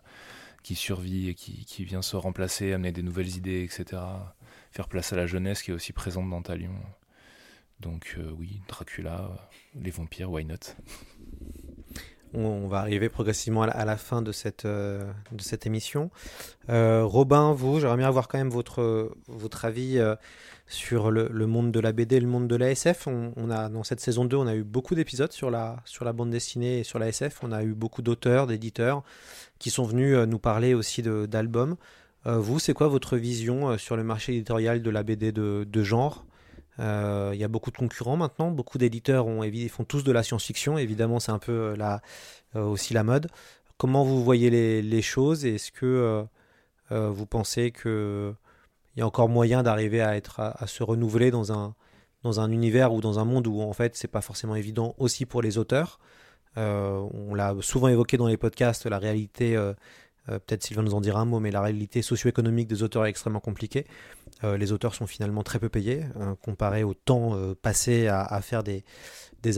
[0.66, 4.02] qui survit et qui, qui vient se remplacer, amener des nouvelles idées, etc.
[4.72, 6.74] Faire place à la jeunesse qui est aussi présente dans Talion.
[7.78, 10.56] Donc euh, oui, Dracula, euh, les vampires, why not?
[12.34, 15.06] On, va arriver progressivement à la, fin de cette, de
[15.38, 16.10] cette émission.
[16.68, 20.00] Robin, vous, j'aimerais bien avoir quand même votre, votre avis
[20.66, 23.06] sur le, monde de la BD, le monde de la SF.
[23.06, 26.12] On, a, dans cette saison 2, on a eu beaucoup d'épisodes sur la, sur la
[26.12, 27.40] bande dessinée et sur la SF.
[27.42, 29.02] On a eu beaucoup d'auteurs, d'éditeurs
[29.58, 31.76] qui sont venus nous parler aussi d'albums.
[32.24, 36.26] vous, c'est quoi votre vision sur le marché éditorial de la BD de, genre?
[36.78, 40.22] Euh, il y a beaucoup de concurrents maintenant, beaucoup d'éditeurs ont, font tous de la
[40.22, 41.96] science-fiction, évidemment c'est un peu euh,
[42.54, 43.28] euh, aussi la mode.
[43.78, 44.50] Comment vous voyez
[44.82, 45.44] les, choses?
[45.44, 46.26] Est-ce que
[46.90, 47.70] vous pensez
[48.96, 51.74] qu'il y a encore moyen d'arriver à, être, à, se renouveler dans un,
[52.22, 55.26] dans un univers ou dans un monde où en fait c'est pas forcément évident aussi
[55.26, 56.00] pour les auteurs
[56.56, 59.54] On l'a souvent évoqué dans les podcasts, la réalité
[60.28, 63.10] euh, peut-être Sylvain nous en dira un mot, mais la réalité socio-économique des auteurs est
[63.10, 63.86] extrêmement compliquée.
[64.44, 66.04] Euh, les auteurs sont finalement très peu payés,
[66.42, 68.84] comparé au temps euh, passé à, faire des,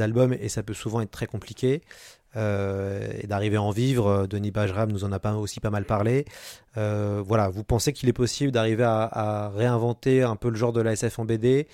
[0.00, 1.80] albums, et ça peut souvent être très compliqué.
[2.36, 6.24] Et d'arriver à en vivre, Denis Bajram nous en a aussi pas mal parlé.
[6.76, 10.92] voilà, vous pensez qu'il est possible d'arriver à, réinventer un peu le genre de la
[10.92, 11.66] SF en BD,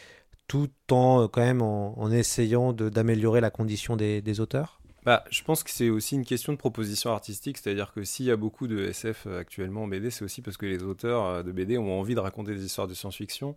[0.49, 4.81] tout en quand même en, essayant d'améliorer la condition des auteurs?
[5.05, 8.31] Bah, je pense que c'est aussi une question de proposition artistique, c'est-à-dire que s'il y
[8.31, 11.43] a beaucoup de SF euh, actuellement en BD, c'est aussi parce que les auteurs euh,
[11.43, 13.55] de BD ont envie de raconter des histoires de science-fiction.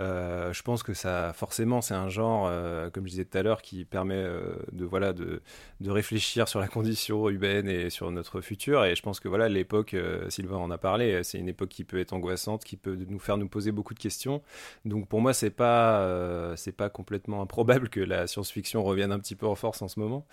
[0.00, 2.50] Euh, je pense que ça, forcément, c'est un genre,
[2.92, 4.24] comme je disais tout à l'heure, qui permet
[4.72, 5.42] de voilà de,
[5.80, 8.84] de, réfléchir sur la condition humaine et sur notre futur.
[8.84, 9.94] Et je pense que voilà l'époque,
[10.28, 13.36] Sylvain en a parlé, c'est une époque qui peut être angoissante, qui peut nous faire
[13.36, 14.42] nous poser beaucoup de questions.
[14.84, 19.36] Donc pour moi, c'est pas c'est pas complètement improbable que la science-fiction revienne un petit
[19.36, 20.26] peu en force en ce moment.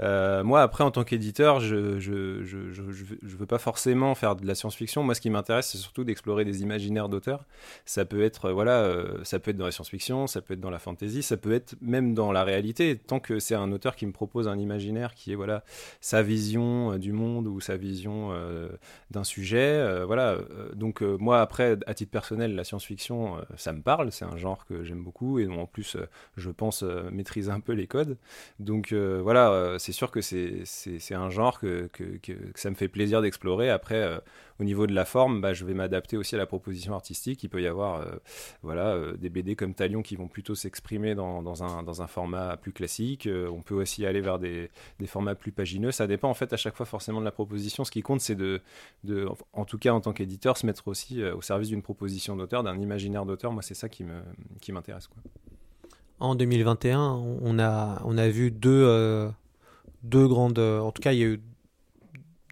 [0.00, 4.46] Euh, moi, après, en tant qu'éditeur, je je, je, je, veux pas forcément faire de
[4.46, 5.02] la science-fiction.
[5.02, 7.44] Moi, ce qui m'intéresse, c'est surtout d'explorer des imaginaires d'auteurs.
[7.84, 10.60] Ça peut être, euh, voilà, euh, ça peut être dans la science-fiction, ça peut être
[10.60, 12.96] dans la fantasy, ça peut être même dans la réalité.
[12.96, 15.64] Tant que c'est un auteur qui me propose un imaginaire qui est, voilà,
[16.00, 18.32] sa vision du monde ou sa vision
[19.10, 20.38] d'un sujet, voilà.
[20.74, 24.12] donc, moi, après, à titre personnel, la science-fiction, ça me parle.
[24.12, 25.96] C'est un genre que j'aime beaucoup et dont, en plus,
[26.36, 26.82] je pense
[27.12, 28.16] maîtriser un peu les codes.
[28.58, 31.88] Donc, voilà sûr que c'est un genre que,
[32.54, 33.70] ça me fait plaisir d'explorer.
[33.70, 34.18] Après, euh,
[34.60, 37.42] au niveau de la forme, bah, je vais m'adapter aussi à la proposition artistique.
[37.42, 38.10] Il peut y avoir euh,
[38.62, 43.28] voilà, euh, des BD comme Talion qui vont plutôt s'exprimer dans, un, format plus classique.
[43.28, 44.70] on peut aussi aller vers des,
[45.06, 45.92] formats plus pagineux.
[45.92, 47.84] Ça dépend en fait à chaque fois forcément de la proposition.
[47.84, 48.60] Ce qui compte, c'est de,
[49.52, 52.78] en tout cas en tant qu'éditeur, se mettre aussi au service d'une proposition d'auteur, d'un
[52.78, 53.52] imaginaire d'auteur.
[53.52, 54.04] Moi, c'est ça qui
[54.72, 55.08] m'intéresse.
[56.20, 57.00] En 2021,
[57.42, 59.30] on a, on a vu deux,
[60.02, 60.58] deux grandes.
[60.58, 61.40] En tout cas, il y a eu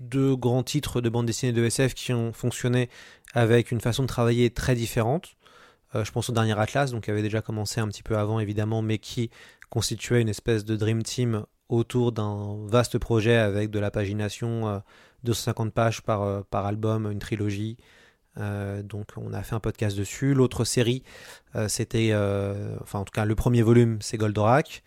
[0.01, 2.89] deux grands titres de bande dessinée de SF qui ont fonctionné
[3.35, 5.37] avec une façon de travailler très différente.
[5.95, 8.41] Euh, je pense au dernier Atlas, donc qui avait déjà commencé un petit peu avant
[8.41, 9.31] évidemment, mais qui
[9.71, 14.83] constituait une espèce de Dream Team autour d'un vaste projet avec de la pagination,
[15.25, 17.77] 250 euh, pages par, euh, par album, une trilogie.
[18.37, 20.35] donc on a fait un podcast dessus.
[20.35, 21.03] L'autre série,
[21.69, 22.15] c'était,
[22.83, 24.83] enfin en tout cas le premier volume, c'est Goldorak.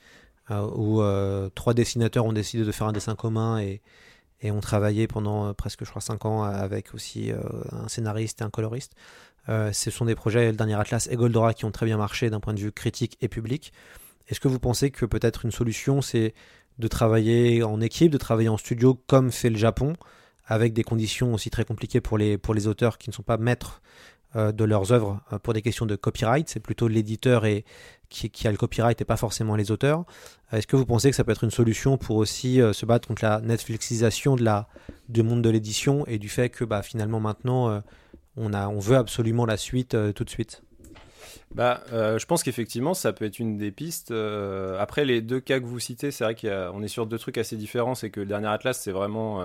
[0.51, 3.81] Euh, où euh, trois dessinateurs ont décidé de faire un dessin commun et,
[4.41, 7.31] et ont travaillé pendant euh, presque, je crois, cinq ans avec aussi
[7.71, 8.93] un scénariste et un coloriste.
[9.47, 12.39] ce sont des projets, le dernier Atlas et Goldora, qui ont très bien marché d'un
[12.39, 13.73] point de vue critique et public.
[14.27, 16.33] Est-ce que vous pensez que peut-être une solution, c'est
[16.77, 19.95] de travailler en équipe, de travailler en studio comme fait le Japon,
[20.45, 23.37] avec des conditions aussi très compliquées pour les, pour les auteurs qui ne sont pas
[23.37, 23.81] maîtres
[24.35, 26.47] de leurs œuvres euh, pour des questions de copyright.
[26.49, 27.65] C'est plutôt l'éditeur et
[28.09, 30.05] qui, a le copyright et pas forcément les auteurs.
[30.53, 33.07] Euh, est-ce que vous pensez que ça peut être une solution pour aussi se battre
[33.07, 34.67] contre la Netflixisation de la,
[35.09, 37.81] du monde de l'édition et du fait que bah, finalement maintenant
[38.35, 40.63] on, a, on veut absolument la suite tout de suite?
[41.53, 44.11] Bah, je pense qu'effectivement, ça peut être une des pistes.
[44.79, 47.55] après, les deux cas que vous citez, c'est vrai qu'on est sur deux trucs assez
[47.57, 47.95] différents.
[47.95, 49.43] C'est que le dernier Atlas, c'est vraiment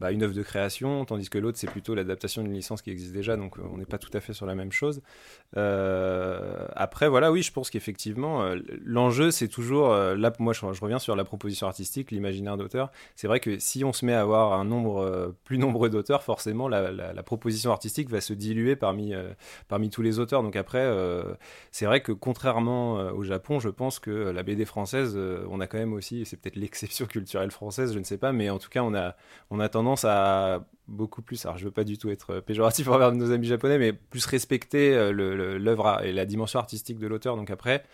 [0.00, 3.12] bah, une œuvre de création, tandis que l'autre, c'est plutôt l'adaptation d'une licence qui existe
[3.12, 5.02] déjà, donc euh, on n'est pas tout à fait sur la même chose.
[5.56, 10.98] Euh, après, voilà, oui, je pense qu'effectivement, euh, l'enjeu, c'est toujours, là, moi, je, reviens
[10.98, 12.90] sur la proposition artistique, l'imaginaire d'auteur.
[13.16, 16.68] C'est vrai que si on se met à avoir un nombre plus nombreux d'auteurs, forcément,
[16.68, 19.12] la, la, proposition artistique va se diluer parmi,
[19.68, 20.42] parmi tous les auteurs.
[20.42, 20.90] Donc après,
[21.72, 25.18] c'est vrai que contrairement au Japon, je pense que la BD française,
[25.50, 28.50] on a quand même aussi, c'est peut-être l'exception culturelle française, je ne sais pas, mais
[28.50, 29.16] en tout cas, on a,
[29.50, 33.12] on a tendance à beaucoup plus, alors je veux pas du tout être péjoratif envers
[33.12, 35.12] nos amis japonais, mais plus respecter euh,
[35.58, 37.36] l'œuvre et la dimension artistique de l'auteur.
[37.36, 37.84] Donc après,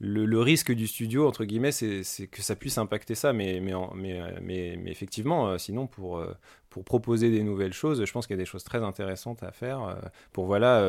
[0.00, 4.20] le, risque du studio, entre guillemets, c'est que ça puisse impacter ça, mais, mais, mais,
[4.40, 6.34] mais, mais effectivement, euh, sinon, pour, euh,
[6.78, 9.50] pour proposer des nouvelles choses, je pense qu'il y a des choses très intéressantes à
[9.50, 9.96] faire
[10.32, 10.86] pour, voilà,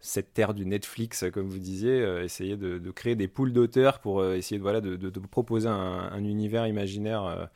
[0.00, 4.58] cette terre du Netflix, comme vous disiez, essayer de, créer des poules d'auteurs pour essayer
[4.58, 7.48] de, voilà, de, proposer un, un, univers imaginaire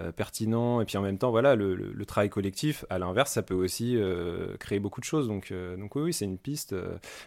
[0.00, 0.82] euh, pertinent.
[0.82, 4.54] Et puis en même temps voilà le, travail collectif à l'inverse ça peut aussi euh,
[4.58, 5.26] créer beaucoup de choses.
[5.28, 6.74] Donc euh, donc oui, c'est une piste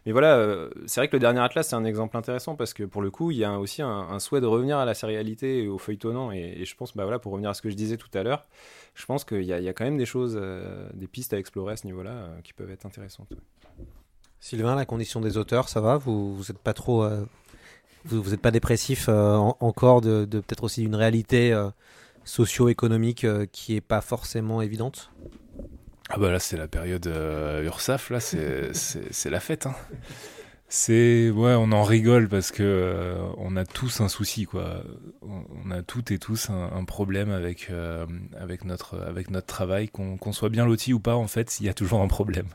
[0.05, 3.01] mais voilà c'est vrai que le dernier atlas c'est un exemple intéressant parce que pour
[3.01, 5.79] le coup il y a aussi un, souhait de revenir à la sérialité et au
[5.79, 6.31] feuilletonnant.
[6.31, 8.45] Et, je pense bah voilà pour revenir à ce que je disais tout à l'heure
[8.93, 10.39] je pense qu'il y, a quand même des choses
[10.93, 13.33] des pistes à explorer à ce niveau là qui peuvent être intéressantes
[14.39, 15.97] Sylvain la condition des auteurs ça va?
[15.97, 17.07] Vous vous êtes pas trop
[18.05, 21.53] vous n'êtes pas dépressif encore de, de peut-être aussi d'une réalité
[22.23, 25.11] socio-économique euh, qui est pas forcément évidente?
[26.09, 28.71] Ah bah là c'est la période euh, URSAF, là c'est
[29.29, 29.65] la fête.
[29.65, 29.75] Hein.
[30.73, 34.81] C'est ouais, on en rigole parce que euh, on a tous un souci quoi.
[35.21, 38.07] On, a toutes et tous un, problème avec euh,
[38.39, 41.69] avec notre avec notre travail, qu'on soit bien loti ou pas en fait, il y
[41.69, 42.47] a toujours un problème.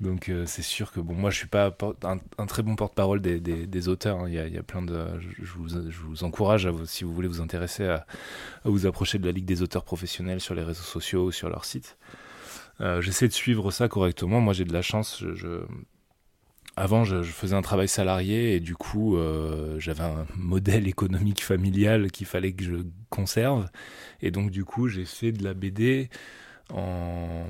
[0.00, 1.76] Donc euh, c'est sûr que bon, moi je suis pas
[2.38, 4.20] un, très bon porte-parole des, des, auteurs.
[4.20, 4.28] Hein.
[4.28, 6.86] Il, y a, il, y a, plein de, je, vous, je vous encourage à vous,
[6.86, 8.06] si vous voulez vous intéresser à,
[8.64, 11.50] à, vous approcher de la ligue des auteurs professionnels sur les réseaux sociaux ou sur
[11.50, 11.98] leur site.
[13.00, 14.40] J'essaie de suivre ça correctement.
[14.40, 15.18] Moi j'ai de la chance.
[15.20, 15.60] je, je
[16.80, 22.10] avant, je, faisais un travail salarié et du coup, euh, j'avais un modèle économique familial
[22.10, 22.76] qu'il fallait que je
[23.10, 23.68] conserve.
[24.22, 26.08] Et donc, du coup, j'ai fait de la BD
[26.72, 27.44] en,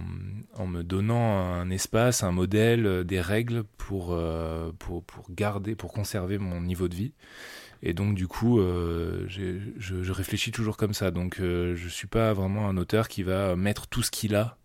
[0.67, 6.61] me donnant un espace, un modèle, des règles pour, euh, pour, garder, pour conserver mon
[6.61, 7.13] niveau de vie.
[7.85, 11.13] Et donc, du coup, euh, je, je, réfléchis toujours comme ça.
[11.13, 14.59] Donc, je ne suis pas vraiment un auteur qui va mettre tout ce qu'il a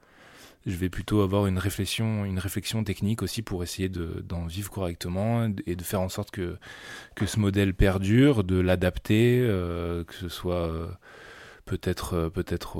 [0.66, 5.48] je vais plutôt avoir une réflexion, une réflexion technique aussi pour essayer d'en vivre correctement
[5.66, 6.58] et de faire en sorte que,
[7.16, 10.88] que ce modèle perdure, de l'adapter, euh, que ce soit euh,
[11.66, 12.80] peut-être euh, peut-être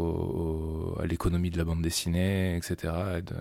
[1.00, 2.94] à l'économie de la bande dessinée, etc.
[3.20, 3.36] Et de,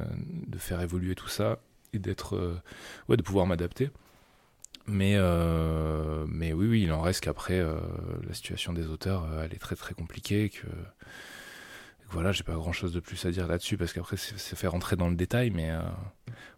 [0.48, 1.58] de, faire évoluer tout ça
[1.94, 2.60] et d'être
[3.08, 3.90] ouais, de pouvoir m'adapter.
[4.86, 5.16] Mais,
[6.28, 7.64] mais oui, oui, il en reste qu'après,
[8.26, 10.66] la situation des auteurs, elle est très très compliquée, que
[12.14, 14.94] voilà, j'ai pas grand chose de plus à dire là-dessus parce qu'après c'est fait rentrer
[14.94, 15.80] dans le détail, mais euh,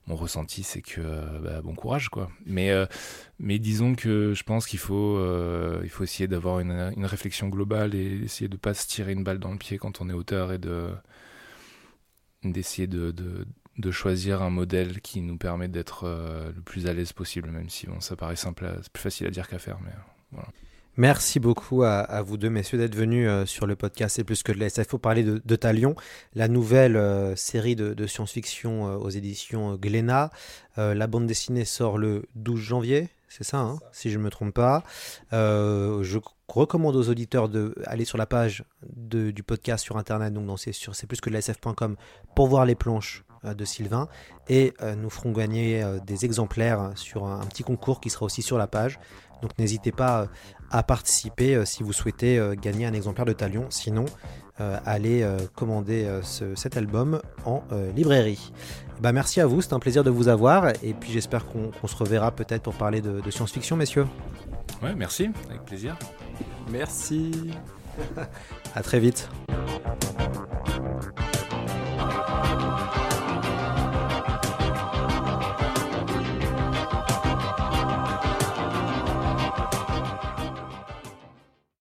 [0.07, 2.31] mon ressenti c'est que euh, bah, bon courage quoi.
[2.45, 2.85] Mais euh,
[3.39, 5.19] mais disons que je pense qu'il faut
[5.89, 9.39] faut essayer d'avoir une, une, réflexion globale et essayer de pas se tirer une balle
[9.39, 10.91] dans le pied quand on est auteur et de
[12.45, 13.47] d'essayer de, de,
[13.79, 16.07] de, choisir un modèle qui nous permet d'être
[16.55, 19.31] le plus à l'aise possible, même si bon ça paraît simple, c'est plus facile à
[19.31, 19.93] dire qu'à faire, mais
[20.33, 20.49] voilà.
[20.99, 24.51] Merci beaucoup à, vous deux, messieurs, d'être venus euh, sur le podcast C'est plus que
[24.51, 25.95] de la SF pour parler de, de Talion,
[26.35, 30.31] la nouvelle euh, série de, science-fiction euh, aux éditions Glénat.
[30.79, 34.55] la bande dessinée sort le 12 janvier, c'est ça, hein, si je ne me trompe
[34.55, 34.85] pas.
[35.33, 36.19] je
[36.49, 41.07] recommande aux auditeurs d'aller sur la page du podcast sur Internet, donc c'est sur c'est
[41.07, 41.97] plus que de la SF.com,
[42.35, 44.09] pour voir les planches de Sylvain
[44.49, 48.67] et nous ferons gagner des exemplaires sur un, petit concours qui sera aussi sur la
[48.67, 48.99] page.
[49.43, 50.29] Donc n'hésitez pas
[50.71, 53.67] à participer euh, si vous souhaitez euh, gagner un exemplaire de Talion.
[53.71, 54.05] Sinon,
[54.61, 57.63] euh, allez commander cet album en
[57.95, 58.53] librairie.
[59.01, 60.69] Bah, merci à vous, c'est un plaisir de vous avoir.
[60.83, 64.07] Et puis j'espère qu'on se reverra peut-être pour parler de, de science-fiction, messieurs.
[64.83, 65.97] Ouais, merci, avec plaisir.
[66.71, 67.33] Merci.
[68.75, 69.29] à très vite.